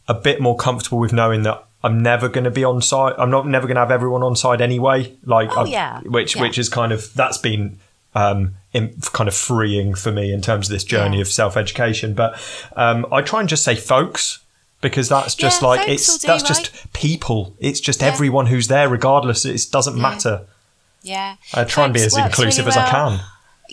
[0.07, 3.15] a bit more comfortable with knowing that I'm never going to be on side.
[3.17, 5.15] I'm not never going to have everyone on side anyway.
[5.25, 5.99] Like, oh, yeah.
[6.01, 6.41] which yeah.
[6.41, 7.79] which is kind of that's been
[8.15, 11.21] um, in, kind of freeing for me in terms of this journey yeah.
[11.21, 12.13] of self education.
[12.13, 12.39] But
[12.75, 14.39] um, I try and just say folks
[14.81, 16.47] because that's just like it's do, that's right?
[16.47, 17.53] just people.
[17.59, 19.45] It's just everyone who's there, regardless.
[19.45, 20.45] It doesn't matter.
[21.01, 22.87] Yeah, I try and be as inclusive really as.
[22.87, 23.19] I can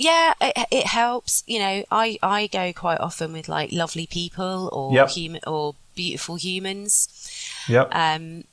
[0.01, 1.45] yeah, it, it, helps.
[1.47, 5.11] You know, I, I go quite often with like lovely people or yep.
[5.11, 6.93] human or beautiful humans.
[7.69, 7.89] Yep.
[7.93, 8.45] Um,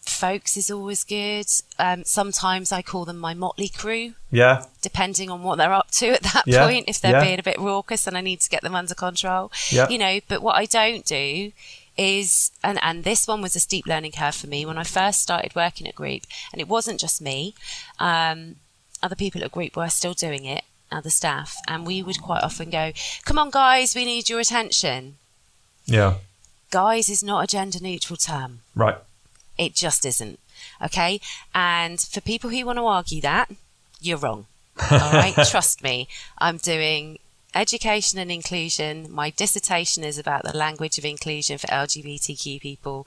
[0.00, 1.46] folks is always good.
[1.78, 4.14] Um, sometimes I call them my motley crew.
[4.30, 4.64] Yeah.
[4.82, 6.66] Depending on what they're up to at that yeah.
[6.66, 7.24] point, if they're yeah.
[7.24, 9.50] being a bit raucous and I need to get them under control.
[9.70, 9.88] Yeah.
[9.88, 11.52] You know, but what I don't do
[11.96, 15.22] is and and this one was a steep learning curve for me when I first
[15.22, 16.22] started working at Group,
[16.52, 17.54] and it wasn't just me.
[17.98, 18.56] Um,
[19.02, 22.70] other people at Group were still doing it, other staff, and we would quite often
[22.70, 22.92] go,
[23.24, 25.16] "Come on, guys, we need your attention."
[25.86, 26.14] Yeah.
[26.74, 28.58] Guys is not a gender neutral term.
[28.74, 28.98] Right.
[29.56, 30.40] It just isn't.
[30.82, 31.20] Okay.
[31.54, 33.48] And for people who want to argue that,
[34.00, 34.46] you're wrong.
[34.90, 35.36] All right.
[35.48, 36.08] Trust me.
[36.38, 37.20] I'm doing
[37.54, 39.06] education and inclusion.
[39.08, 43.06] My dissertation is about the language of inclusion for LGBTQ people.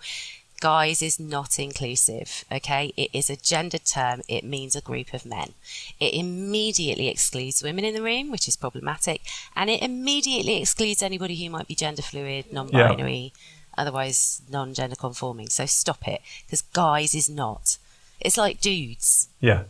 [0.62, 2.94] Guys is not inclusive, okay?
[2.96, 4.22] It is a gendered term.
[4.30, 5.54] It means a group of men.
[6.00, 9.22] It immediately excludes women in the room, which is problematic,
[9.56, 13.57] and it immediately excludes anybody who might be gender fluid, non binary, yeah.
[13.78, 15.50] Otherwise non gender conforming.
[15.50, 17.78] So stop it, because guys is not.
[18.20, 19.28] It's like dudes.
[19.40, 19.64] Yeah.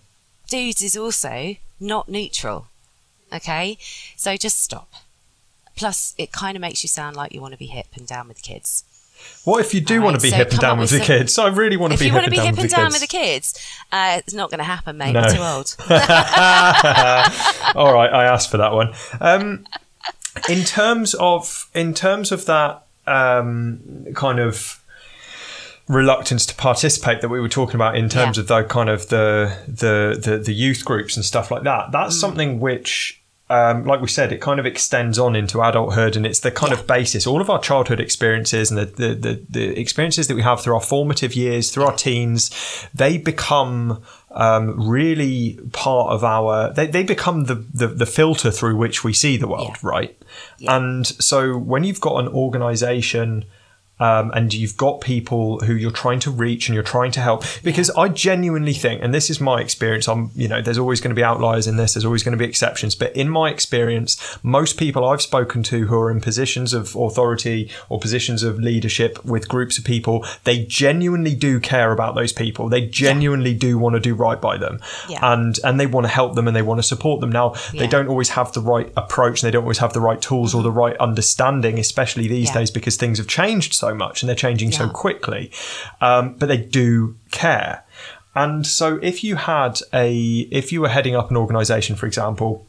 [0.49, 2.67] Dudes is also not neutral,
[3.33, 3.77] okay?
[4.15, 4.89] So just stop.
[5.75, 8.27] Plus, it kind of makes you sound like you want to be hip and down
[8.29, 8.83] with the kids.
[9.43, 11.05] What if you do Right, want to be so hip and down with with the
[11.05, 11.37] some- kids?
[11.37, 12.63] I really want to If be you hip want to and be down hip with
[12.65, 15.11] and down with the kids, uh, it's not going to happen, mate.
[15.13, 15.21] No.
[15.21, 15.75] We're too old.
[17.75, 18.93] All right, I asked for that one.
[19.19, 19.67] Um,
[20.47, 24.83] in terms of in terms of that um, kind of
[25.87, 28.41] reluctance to participate that we were talking about in terms Yeah.
[28.41, 31.91] of the kind of the, the the the youth groups and stuff like that.
[31.91, 32.19] That's Mm.
[32.19, 36.41] something which um, like we said, it kind of extends on into adulthood, and it's
[36.41, 36.79] the kind yeah.
[36.79, 37.25] of basis.
[37.25, 40.75] All of our childhood experiences and the, the, the the experiences that we have through
[40.75, 42.51] our formative years, through our teens,
[42.93, 44.01] they become
[44.31, 46.73] um, really part of our.
[46.73, 49.89] They, they become the, the, the filter through which we see the world, yeah.
[49.89, 50.23] right?
[50.59, 50.77] Yeah.
[50.77, 53.45] And so when you've got an organization
[53.99, 57.43] um, and you've got people who you're trying to reach and you're trying to help.
[57.63, 61.09] Because I genuinely think, and this is my experience, I'm, you know, there's always going
[61.09, 64.37] to be outliers in this, there's always going to be exceptions, but in my experience,
[64.43, 69.23] most people I've spoken to who are in positions of authority or positions of leadership
[69.25, 72.69] with groups of people, they genuinely do care about those people.
[72.69, 73.59] They genuinely yeah.
[73.59, 74.79] do want to do right by them,
[75.09, 75.19] yeah.
[75.21, 77.31] and and they want to help them and they want to support them.
[77.31, 77.81] Now, yeah.
[77.81, 80.63] they don't always have the right approach, they don't always have the right tools or
[80.63, 84.35] the right understanding, especially these days because things have changed so so much and they're
[84.35, 84.79] changing yeah.
[84.79, 85.51] so quickly.
[86.01, 87.83] Um, but they do care.
[88.35, 90.13] And so if you had a,
[90.51, 92.67] if you were heading up an organization, for example,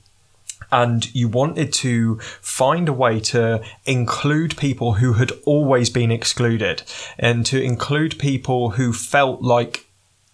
[0.70, 6.82] and you wanted to find a way to include people who had always been excluded
[7.18, 9.86] and to include people who felt like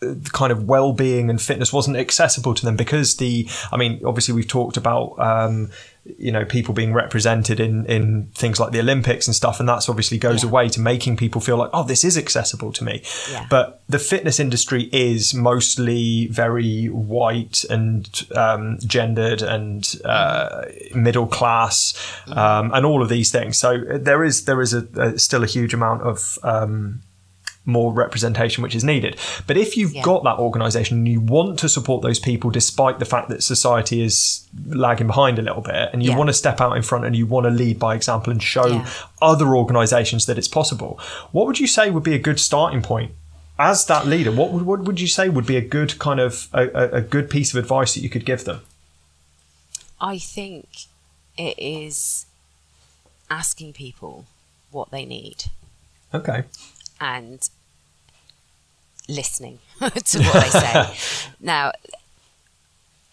[0.02, 4.34] uh, kind of well-being and fitness wasn't accessible to them because the i mean obviously
[4.34, 5.70] we've talked about um,
[6.18, 9.88] you know people being represented in in things like the Olympics and stuff, and that's
[9.88, 10.50] obviously goes yeah.
[10.50, 13.02] away to making people feel like oh this is accessible to me.
[13.30, 13.46] Yeah.
[13.48, 20.62] But the fitness industry is mostly very white and um, gendered and uh,
[20.94, 21.94] middle class
[22.28, 23.56] um, and all of these things.
[23.56, 27.00] So there is there is a, a still a huge amount of um,
[27.66, 29.16] more representation which is needed.
[29.46, 30.02] But if you've yeah.
[30.02, 34.02] got that organization and you want to support those people despite the fact that society
[34.02, 36.18] is lagging behind a little bit and you yeah.
[36.18, 38.66] want to step out in front and you want to lead by example and show
[38.66, 38.90] yeah.
[39.22, 40.98] other organizations that it's possible,
[41.32, 43.12] what would you say would be a good starting point?
[43.58, 46.48] As that leader, what would, what would you say would be a good kind of
[46.52, 48.62] a, a good piece of advice that you could give them?
[50.00, 50.66] I think
[51.38, 52.26] it is
[53.30, 54.26] asking people
[54.72, 55.44] what they need.
[56.12, 56.44] Okay
[57.04, 57.48] and
[59.08, 61.30] listening to what they say.
[61.40, 61.72] now,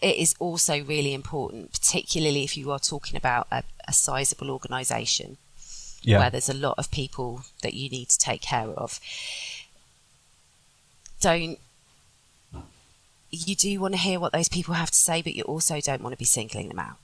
[0.00, 5.36] it is also really important, particularly if you are talking about a, a sizable organisation
[6.02, 6.18] yeah.
[6.18, 8.98] where there's a lot of people that you need to take care of.
[11.20, 11.58] Don't
[13.30, 16.02] you do want to hear what those people have to say, but you also don't
[16.02, 16.96] want to be singling them out.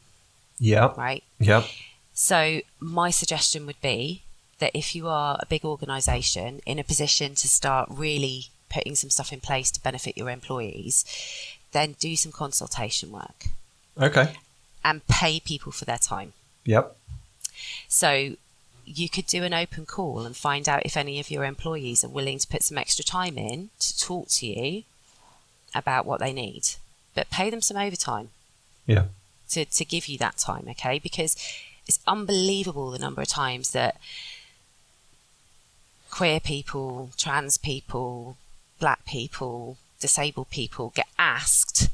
[0.58, 0.92] Yeah.
[0.96, 1.22] Right.
[1.38, 1.64] Yeah.
[2.12, 4.22] So my suggestion would be
[4.58, 9.10] that if you are a big organisation in a position to start really putting some
[9.10, 11.04] stuff in place to benefit your employees,
[11.72, 13.46] then do some consultation work.
[14.00, 14.34] Okay.
[14.84, 16.32] And pay people for their time.
[16.64, 16.96] Yep.
[17.88, 18.36] So
[18.84, 22.08] you could do an open call and find out if any of your employees are
[22.08, 24.84] willing to put some extra time in to talk to you
[25.74, 26.62] about what they need,
[27.14, 28.30] but pay them some overtime.
[28.86, 29.04] Yeah.
[29.50, 30.98] To, to give you that time, okay?
[30.98, 31.36] Because
[31.86, 33.96] it's unbelievable the number of times that
[36.18, 38.36] queer people, trans people,
[38.80, 41.88] black people, disabled people get asked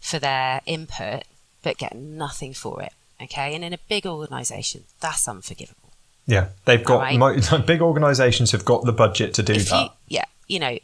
[0.00, 1.24] for their input
[1.64, 2.92] but get nothing for it.
[3.20, 5.90] Okay, and in a big organisation, that's unforgivable.
[6.26, 7.18] Yeah, they've got right?
[7.18, 9.82] mo- big organisations have got the budget to do if that.
[9.82, 10.78] You, yeah, you know,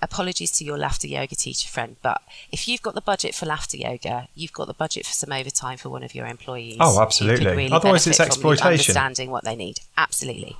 [0.00, 3.76] apologies to your laughter yoga teacher friend, but if you've got the budget for laughter
[3.76, 6.78] yoga, you've got the budget for some overtime for one of your employees.
[6.80, 7.54] Oh, absolutely.
[7.54, 8.96] Really Otherwise, it's exploitation.
[8.96, 10.56] Understanding what they need, absolutely.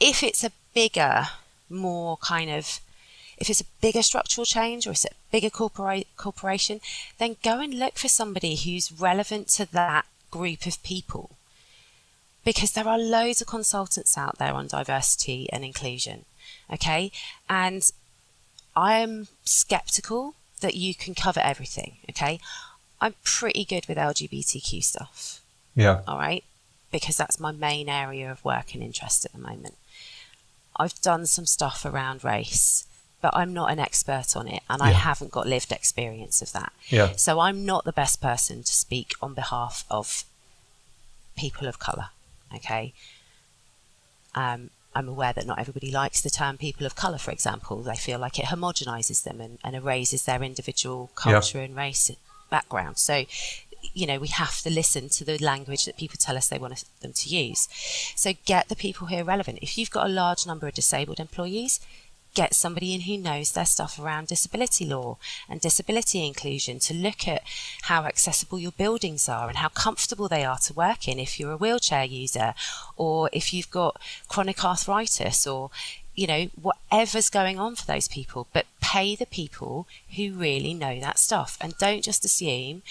[0.00, 1.28] If it's a bigger,
[1.68, 2.80] more kind of
[3.38, 6.80] if it's a bigger structural change or it's a bigger corpora- corporation,
[7.18, 11.30] then go and look for somebody who's relevant to that group of people.
[12.44, 16.24] Because there are loads of consultants out there on diversity and inclusion.
[16.72, 17.12] Okay.
[17.48, 17.90] And
[18.74, 21.98] I'm skeptical that you can cover everything.
[22.10, 22.40] Okay.
[23.00, 25.40] I'm pretty good with LGBTQ stuff.
[25.76, 26.00] Yeah.
[26.08, 26.42] All right.
[26.90, 29.74] Because that's my main area of work and interest at the moment.
[30.78, 32.86] I've done some stuff around race
[33.20, 34.86] but I'm not an expert on it and yeah.
[34.86, 36.72] I haven't got lived experience of that.
[36.88, 37.12] Yeah.
[37.16, 40.24] So I'm not the best person to speak on behalf of
[41.36, 42.10] people of colour.
[42.54, 42.92] Okay.
[44.34, 47.82] Um, I'm aware that not everybody likes the term people of colour, for example.
[47.82, 51.64] They feel like it homogenises them and, and, erases their individual culture yeah.
[51.64, 52.10] and race
[52.50, 52.98] background.
[52.98, 53.24] So,
[53.94, 56.84] you know, we have to listen to the language that people tell us they want
[57.00, 57.68] them to use.
[58.16, 59.58] So get the people who are relevant.
[59.62, 61.80] If you've got a large number of disabled employees,
[62.34, 65.16] get somebody in who knows their stuff around disability law
[65.48, 67.42] and disability inclusion to look at
[67.82, 71.52] how accessible your buildings are and how comfortable they are to work in if you're
[71.52, 72.54] a wheelchair user
[72.96, 75.70] or if you've got chronic arthritis or
[76.18, 80.98] you know whatever's going on for those people but pay the people who really know
[80.98, 81.58] that stuff.
[81.60, 82.82] And don't just assume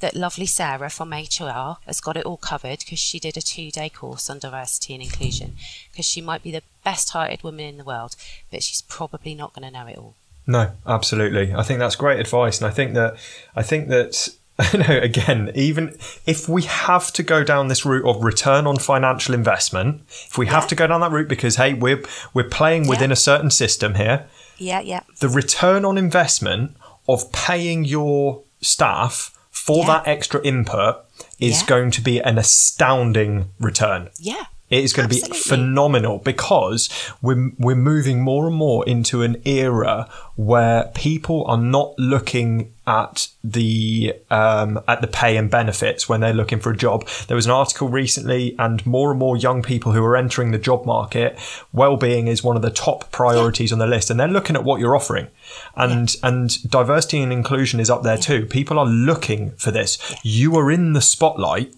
[0.00, 3.70] that lovely Sarah from HR has got it all covered because she did a two
[3.70, 5.56] day course on diversity and inclusion.
[5.90, 8.16] Because she might be the best hearted woman in the world,
[8.50, 10.14] but she's probably not going to know it all.
[10.46, 11.54] No, absolutely.
[11.54, 13.16] I think that's great advice, and I think that
[13.56, 14.28] I think that
[14.74, 19.34] no, again, even if we have to go down this route of return on financial
[19.34, 22.02] investment, if we have to go down that route because hey, we're
[22.32, 23.14] we're playing within Yeah.
[23.14, 24.26] a certain system here,
[24.56, 25.00] Yeah, yeah.
[25.20, 26.74] the return on investment
[27.06, 29.86] of paying your staff for Yeah.
[29.86, 31.04] that extra input
[31.38, 31.66] is Yeah.
[31.66, 34.08] going to be an astounding return.
[34.18, 34.44] Yeah.
[34.68, 36.88] It is going to be phenomenal because
[37.22, 43.28] we're, we're moving more and more into an era where people are not looking at
[43.42, 47.06] the um, at the pay and benefits when they're looking for a job.
[47.26, 50.58] There was an article recently, and more and more young people who are entering the
[50.58, 51.38] job market,
[51.72, 54.80] well-being is one of the top priorities on the list, and they're looking at what
[54.80, 55.28] you're offering,
[55.74, 58.46] and and diversity and inclusion is up there too.
[58.46, 59.98] People are looking for this.
[60.22, 61.74] You are in the spotlight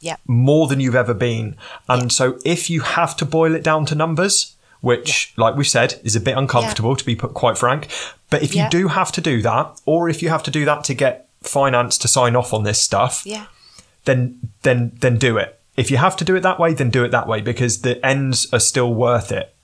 [0.00, 0.16] Yeah.
[0.26, 1.56] more than you've ever been.
[1.88, 5.98] And so if you have to boil it down to numbers, which, like we've said,
[6.04, 7.88] is a bit uncomfortable to be put quite frank,
[8.30, 8.64] but if Yeah.
[8.64, 11.28] you do have to do that, or if you have to do that to get
[11.42, 13.46] finance to sign off on this stuff, Yeah.
[14.04, 15.58] then then then do it.
[15.76, 18.04] If you have to do it that way, then do it that way because the
[18.04, 19.54] ends are still worth it.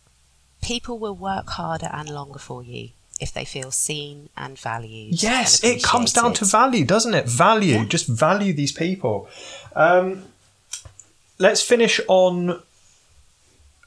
[0.61, 5.23] People will work harder and longer for you if they feel seen and valued.
[5.23, 7.27] Yes, and it comes down to value, doesn't it?
[7.29, 7.77] Value.
[7.79, 7.85] Yeah.
[7.85, 9.29] Just value these people.
[9.75, 10.25] Um,
[11.39, 12.61] let's finish on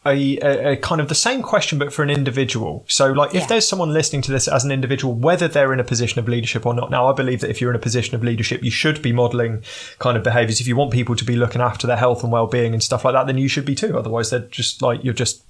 [0.05, 2.85] a, a, a kind of the same question, but for an individual.
[2.87, 3.47] So, like, if Yeah.
[3.47, 6.65] there's someone listening to this as an individual, whether they're in a position of leadership
[6.65, 6.91] or not.
[6.91, 9.63] Now, I believe that if you're in a position of leadership, you should be modeling
[9.99, 10.61] kind of behaviors.
[10.61, 13.13] If you want people to be looking after their health and well-being and stuff like
[13.13, 13.97] that, then you should be too.
[13.97, 15.43] Otherwise, they're just like you're just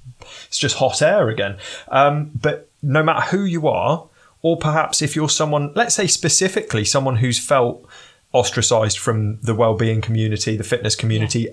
[0.48, 1.57] it's just hot air again.
[1.90, 4.06] Um, but no matter who you are,
[4.41, 7.86] or perhaps if you're someone, let's say specifically someone who's felt
[8.32, 11.48] ostracized from the well-being community, the fitness community,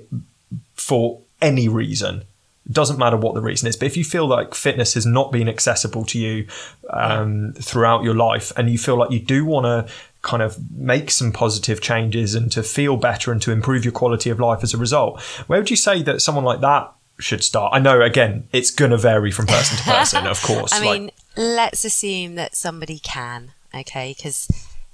[0.74, 2.22] for any reason.
[2.70, 5.48] Doesn't matter what the reason is, but if you feel like fitness has not been
[5.48, 6.46] accessible to you
[6.90, 11.10] um, throughout your life, and you feel like you do want to kind of make
[11.10, 14.72] some positive changes and to feel better and to improve your quality of life as
[14.72, 17.74] a result, where would you say that someone like that should start?
[17.74, 20.72] I know, again, it's going to vary from person to person, of course.
[20.72, 24.14] I like- mean, let's assume that somebody can, okay?
[24.16, 24.48] Because,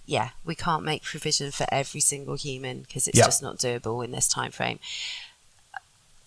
[0.06, 3.24] yeah, we can't make provision for every single human because it's Yeah.
[3.26, 4.78] just not doable in this time frame.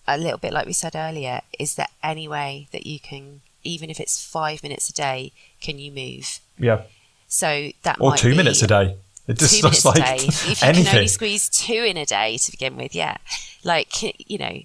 [0.06, 3.88] A little bit like we said earlier, is there any way that you can, even
[3.90, 6.40] if it's five minutes a day, can you move?
[6.58, 6.82] yeah,
[7.28, 8.96] So that or two minutes a day.
[9.28, 10.24] It just two looks minutes like a day.
[10.26, 13.18] If you can only squeeze two in a day to begin with, yeah,
[13.62, 14.62] like you know.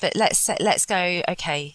[0.00, 1.22] But let's let's go.
[1.28, 1.74] Okay,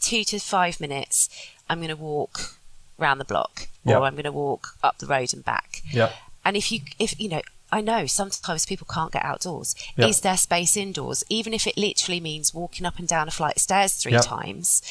[0.00, 1.28] two to five minutes.
[1.70, 2.56] I'm going to walk
[2.98, 4.00] round the block, or Yeah.
[4.00, 5.82] I'm going to walk up the road and back.
[5.92, 6.10] yeah,
[6.44, 9.74] And if you, if you know, I know sometimes people can't get outdoors.
[9.96, 10.06] Yeah.
[10.06, 11.24] Is there space indoors?
[11.28, 14.20] Even if it literally means walking up and down a flight of stairs three Yeah.
[14.20, 14.82] times.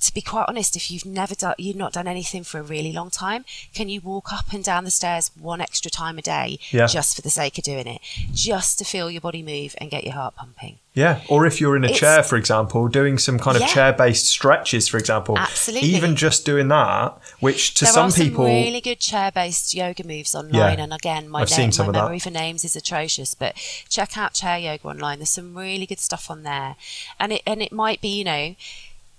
[0.00, 2.92] To be quite honest, if you've never done, you've not done anything for a really
[2.92, 3.44] long time,
[3.74, 6.86] can you walk up and down the stairs one extra time a day Yeah.
[6.86, 8.00] just for the sake of doing it,
[8.32, 10.78] just to feel your body move and get your heart pumping?
[10.94, 13.68] Yeah, or if you're in a It's- chair, for example, doing some kind of Yeah.
[13.74, 15.36] chair-based stretches, for example.
[15.38, 15.88] Absolutely.
[15.90, 20.02] Even just doing that, which to there some are some people, really good chair-based yoga
[20.04, 20.84] moves online, Yeah.
[20.84, 23.34] and again, my I've name, my memory for names is atrocious.
[23.34, 23.54] But
[23.88, 25.18] check out chair yoga online.
[25.18, 26.74] There's some really good stuff on there,
[27.20, 28.56] and it and it might be you know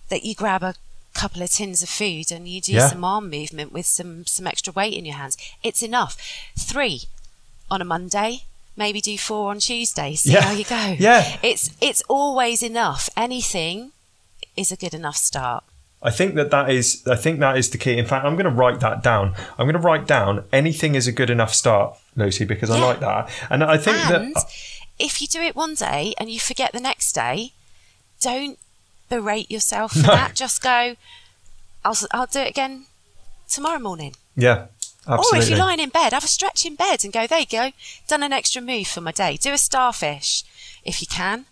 [0.09, 0.75] that you grab a
[1.13, 2.87] couple of tins of food and you do Yeah.
[2.89, 5.37] some arm movement with some some extra weight in your hands.
[5.63, 6.17] It's enough.
[6.57, 7.03] Three
[7.71, 8.43] on a Monday.
[8.77, 10.15] Maybe do four on Tuesday.
[10.15, 10.41] See Yeah.
[10.41, 10.95] how you go.
[10.99, 11.37] Yeah.
[11.41, 13.09] It's it's always enough.
[13.17, 13.91] Anything
[14.55, 15.63] is a good enough start.
[16.01, 17.97] I think that that is, I think that is the key.
[17.97, 19.35] In fact, I'm going to write that down.
[19.57, 23.01] I'm going to write down anything is a good enough start, Lucy, because I like
[23.01, 23.29] that.
[23.49, 24.45] And I think And that
[24.97, 27.51] if you do it one day and you forget the next day,
[28.21, 28.57] don't
[29.09, 30.07] berate yourself for No.
[30.13, 30.35] that.
[30.35, 30.95] Just go,
[31.83, 32.85] I'll, I'll do it again
[33.49, 34.13] tomorrow morning.
[34.35, 34.67] yeah,
[35.07, 35.39] absolutely.
[35.39, 37.45] Or if you're lying in bed, have a stretch in bed and go, there you
[37.45, 37.71] go,
[38.07, 39.37] done an extra move for my day.
[39.37, 40.43] Do a starfish
[40.83, 41.45] if you can.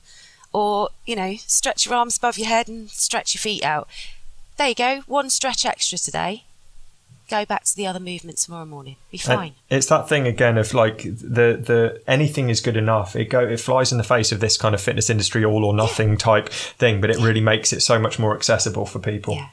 [0.54, 3.88] Or, you know, stretch your arms above your head and stretch your feet out.
[4.58, 6.44] There you go, one stretch extra today.
[7.30, 8.96] Go back to the other movement tomorrow morning.
[9.12, 9.54] Be And fine.
[9.70, 13.16] It's that thing again of like the the anything is good enough.
[13.16, 15.74] It go it flies in the face of this kind of fitness industry all or
[15.74, 19.36] nothing type thing, but it really makes it so much more accessible for people.
[19.36, 19.50] Yeah.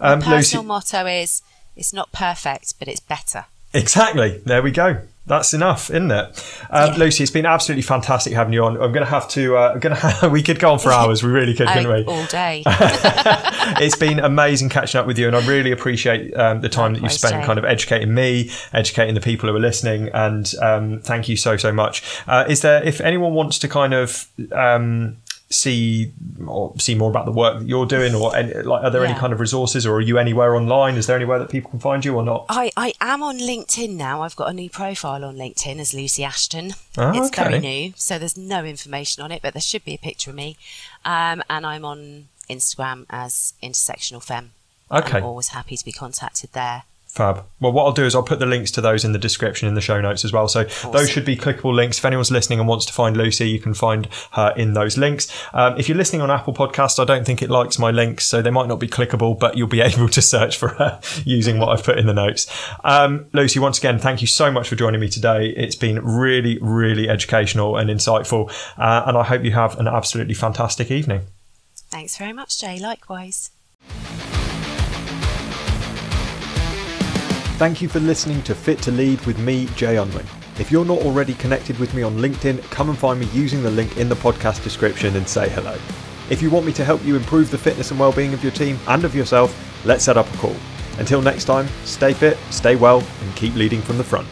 [0.00, 1.42] Um, Personal Lucy, motto is
[1.76, 3.46] it's not perfect, but it's better.
[3.72, 4.40] Exactly.
[4.44, 6.58] There we go that's enough, isn't it?
[6.70, 6.96] Um, yeah.
[6.98, 8.74] Lucy, it's been absolutely fantastic having you on.
[8.74, 9.56] I'm going to have to.
[9.56, 10.28] Uh, I'm going to.
[10.28, 11.22] we could go on for hours.
[11.22, 12.04] We really could, couldn't we?
[12.04, 12.62] All day.
[12.66, 17.02] it's been amazing catching up with you, and I really appreciate um, the time that
[17.02, 21.28] you've spent kind of educating me, educating the people who are listening, and um, thank
[21.28, 22.02] you so so much.
[22.26, 25.16] Uh, is there, if anyone wants to kind of um,
[25.48, 26.12] see
[26.44, 29.10] or see more about the work that you're doing or any, like are there yeah.
[29.10, 30.96] any kind of resources or are you anywhere online?
[30.96, 32.46] Is there anywhere that people can find you or not?
[32.48, 34.22] I i am on linkedin now.
[34.22, 36.72] I've got a new profile on linkedin as lucy ashton.
[36.98, 37.48] Oh, it's okay.
[37.48, 40.36] very new so there's no information on it but there should be a picture of
[40.36, 40.56] me.
[41.04, 44.52] Um, and i'm on instagram as intersectional femme.
[44.90, 45.18] Okay.
[45.18, 46.82] I'm always happy to be contacted there
[47.16, 47.46] Fab.
[47.60, 49.74] Well, what I'll do is I'll put the links to those in the description in
[49.74, 50.48] the show notes as well.
[50.48, 50.92] So awesome.
[50.92, 51.96] those should be clickable links.
[51.96, 55.26] If anyone's listening and wants to find Lucy, you can find her in those links.
[55.54, 58.42] Um, if you're listening on Apple Podcast, I don't think it likes my links, so
[58.42, 61.70] they might not be clickable, but you'll be able to search for her using what
[61.70, 62.46] I've put in the notes.
[62.84, 65.54] Um, Lucy, once again, thank you so much for joining me today.
[65.56, 70.34] It's been really, really educational and insightful, uh, and I hope you have an absolutely
[70.34, 71.22] fantastic evening.
[71.88, 72.78] Thanks very much, Jay.
[72.78, 73.52] Likewise.
[77.56, 80.26] Thank you for listening to Fit to Lead with me, Jay Unwin.
[80.58, 83.70] If you're not already connected with me on LinkedIn, come and find me using the
[83.70, 85.78] link in the podcast description and say hello.
[86.28, 88.78] If you want me to help you improve the fitness and well-being of your team
[88.88, 89.56] and of yourself,
[89.86, 90.54] let's set up a call.
[90.98, 94.28] Until next time, stay fit, stay well, and keep leading from the front.